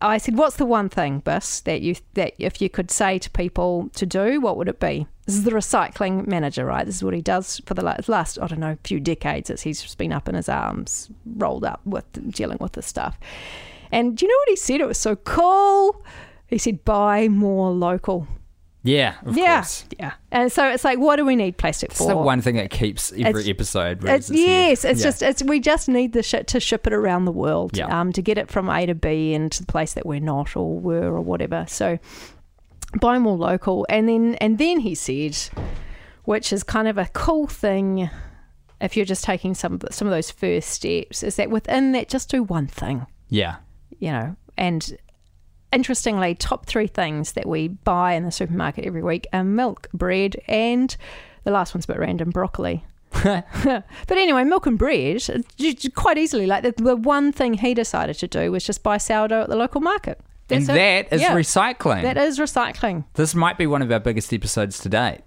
[0.00, 3.30] I said, "What's the one thing, Biss, that you that if you could say to
[3.30, 6.86] people to do, what would it be?" This is the recycling manager, right?
[6.86, 9.82] This is what he does for the last, I don't know, few decades as he's
[9.82, 13.18] just been up in his arms, rolled up with dealing with this stuff.
[13.90, 14.80] And do you know what he said?
[14.80, 16.04] It was so cool.
[16.46, 18.28] He said, "Buy more local."
[18.86, 19.84] Yeah, of yeah, course.
[19.98, 20.12] yeah.
[20.30, 22.08] And so it's like, what do we need plastic It's for?
[22.08, 24.04] the one thing that keeps every It's- episode.
[24.04, 25.04] It's, its yes, it's Yeah.
[25.04, 27.86] just it's we just need the shit to ship it around the world, Yeah.
[28.00, 30.56] um, to get it from A to B and to the place that we're not
[30.56, 31.64] or were or whatever.
[31.68, 31.98] So
[33.00, 35.36] buy more local, and then and then he said,
[36.24, 38.08] which is kind of a cool thing,
[38.80, 42.30] if you're just taking some some of those first steps, is that within that just
[42.30, 43.56] do one thing, yeah.
[43.98, 44.96] you know, and.
[45.72, 50.36] Interestingly, top three things that we buy in the supermarket every week are milk, bread,
[50.48, 50.96] and
[51.44, 52.84] the last one's a bit random broccoli.
[53.22, 55.22] but anyway, milk and bread,
[55.94, 56.46] quite easily.
[56.46, 59.56] Like the, the one thing he decided to do was just buy sourdough at the
[59.56, 60.20] local market.
[60.50, 61.10] and That's it.
[61.10, 61.34] that is Yeah.
[61.34, 62.02] recycling.
[62.02, 63.04] That is recycling.
[63.14, 65.20] this might be one of our biggest episodes to date,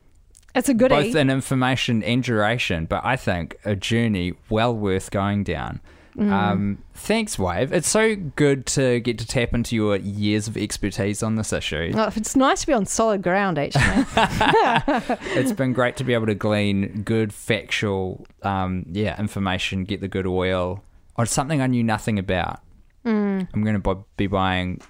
[0.55, 0.95] It's a goodie.
[0.95, 5.81] both in information and duration, but I think a journey well worth going down.
[6.19, 6.31] Mm.
[6.31, 7.71] Um, thanks, Wave.
[7.71, 11.91] It's so good to get to tap into your years of expertise on this issue.
[11.93, 14.05] Well, it's nice to be on solid ground, actually.
[15.39, 20.07] it's been great to be able to glean good factual um, yeah information get the
[20.07, 20.83] good oil
[21.15, 22.61] on something i knew nothing about
[23.05, 23.47] Mm.
[23.53, 24.81] i'm going to be buying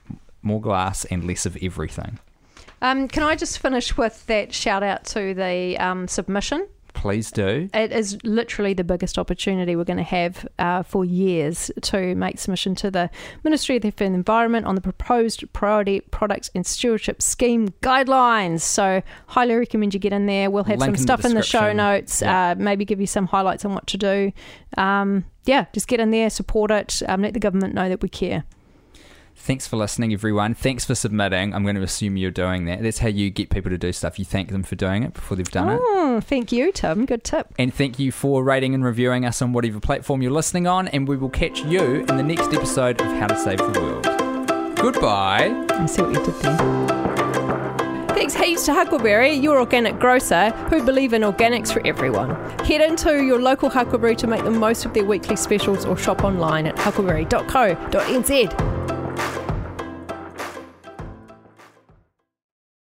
[0.41, 2.17] more glass and less of everything
[2.81, 6.67] um, can I just finish with that shout out to the um, submission?
[6.93, 11.71] Please do It is literally the biggest opportunity we're going to have uh, for years
[11.81, 13.09] to make submission to the
[13.43, 18.61] Ministry of the Environment on the proposed priority products and stewardship scheme guidelines.
[18.61, 20.49] So, highly recommend you get in there.
[20.49, 22.51] We'll have Link some in the stuff in the show notes, Yeah.
[22.51, 24.31] uh, maybe give you some highlights on what to do.
[24.77, 28.09] Um, yeah, just get in there, support it, um, let the government know that we
[28.09, 28.43] care.
[29.39, 32.99] Thanks for listening everyone thanks for submitting i'm going to assume you're doing that that's
[32.99, 35.49] how you get people to do stuff you thank them for doing it before they've
[35.51, 37.05] done it Oh, thank you, Tim.
[37.05, 37.47] Good tip.
[37.57, 41.07] and thank you for rating and reviewing us on whatever platform you're listening on and
[41.07, 44.03] we will catch you in the next episode of how to save the world
[44.77, 46.57] goodbye I see what you did there.
[48.09, 52.31] Thanks heaps to Huckleberry, your organic grocer, who believe in organics for everyone.
[52.65, 56.25] Head into your local Huckleberry to make the most of their weekly specials or shop
[56.25, 58.98] online at huckleberry.co.nz.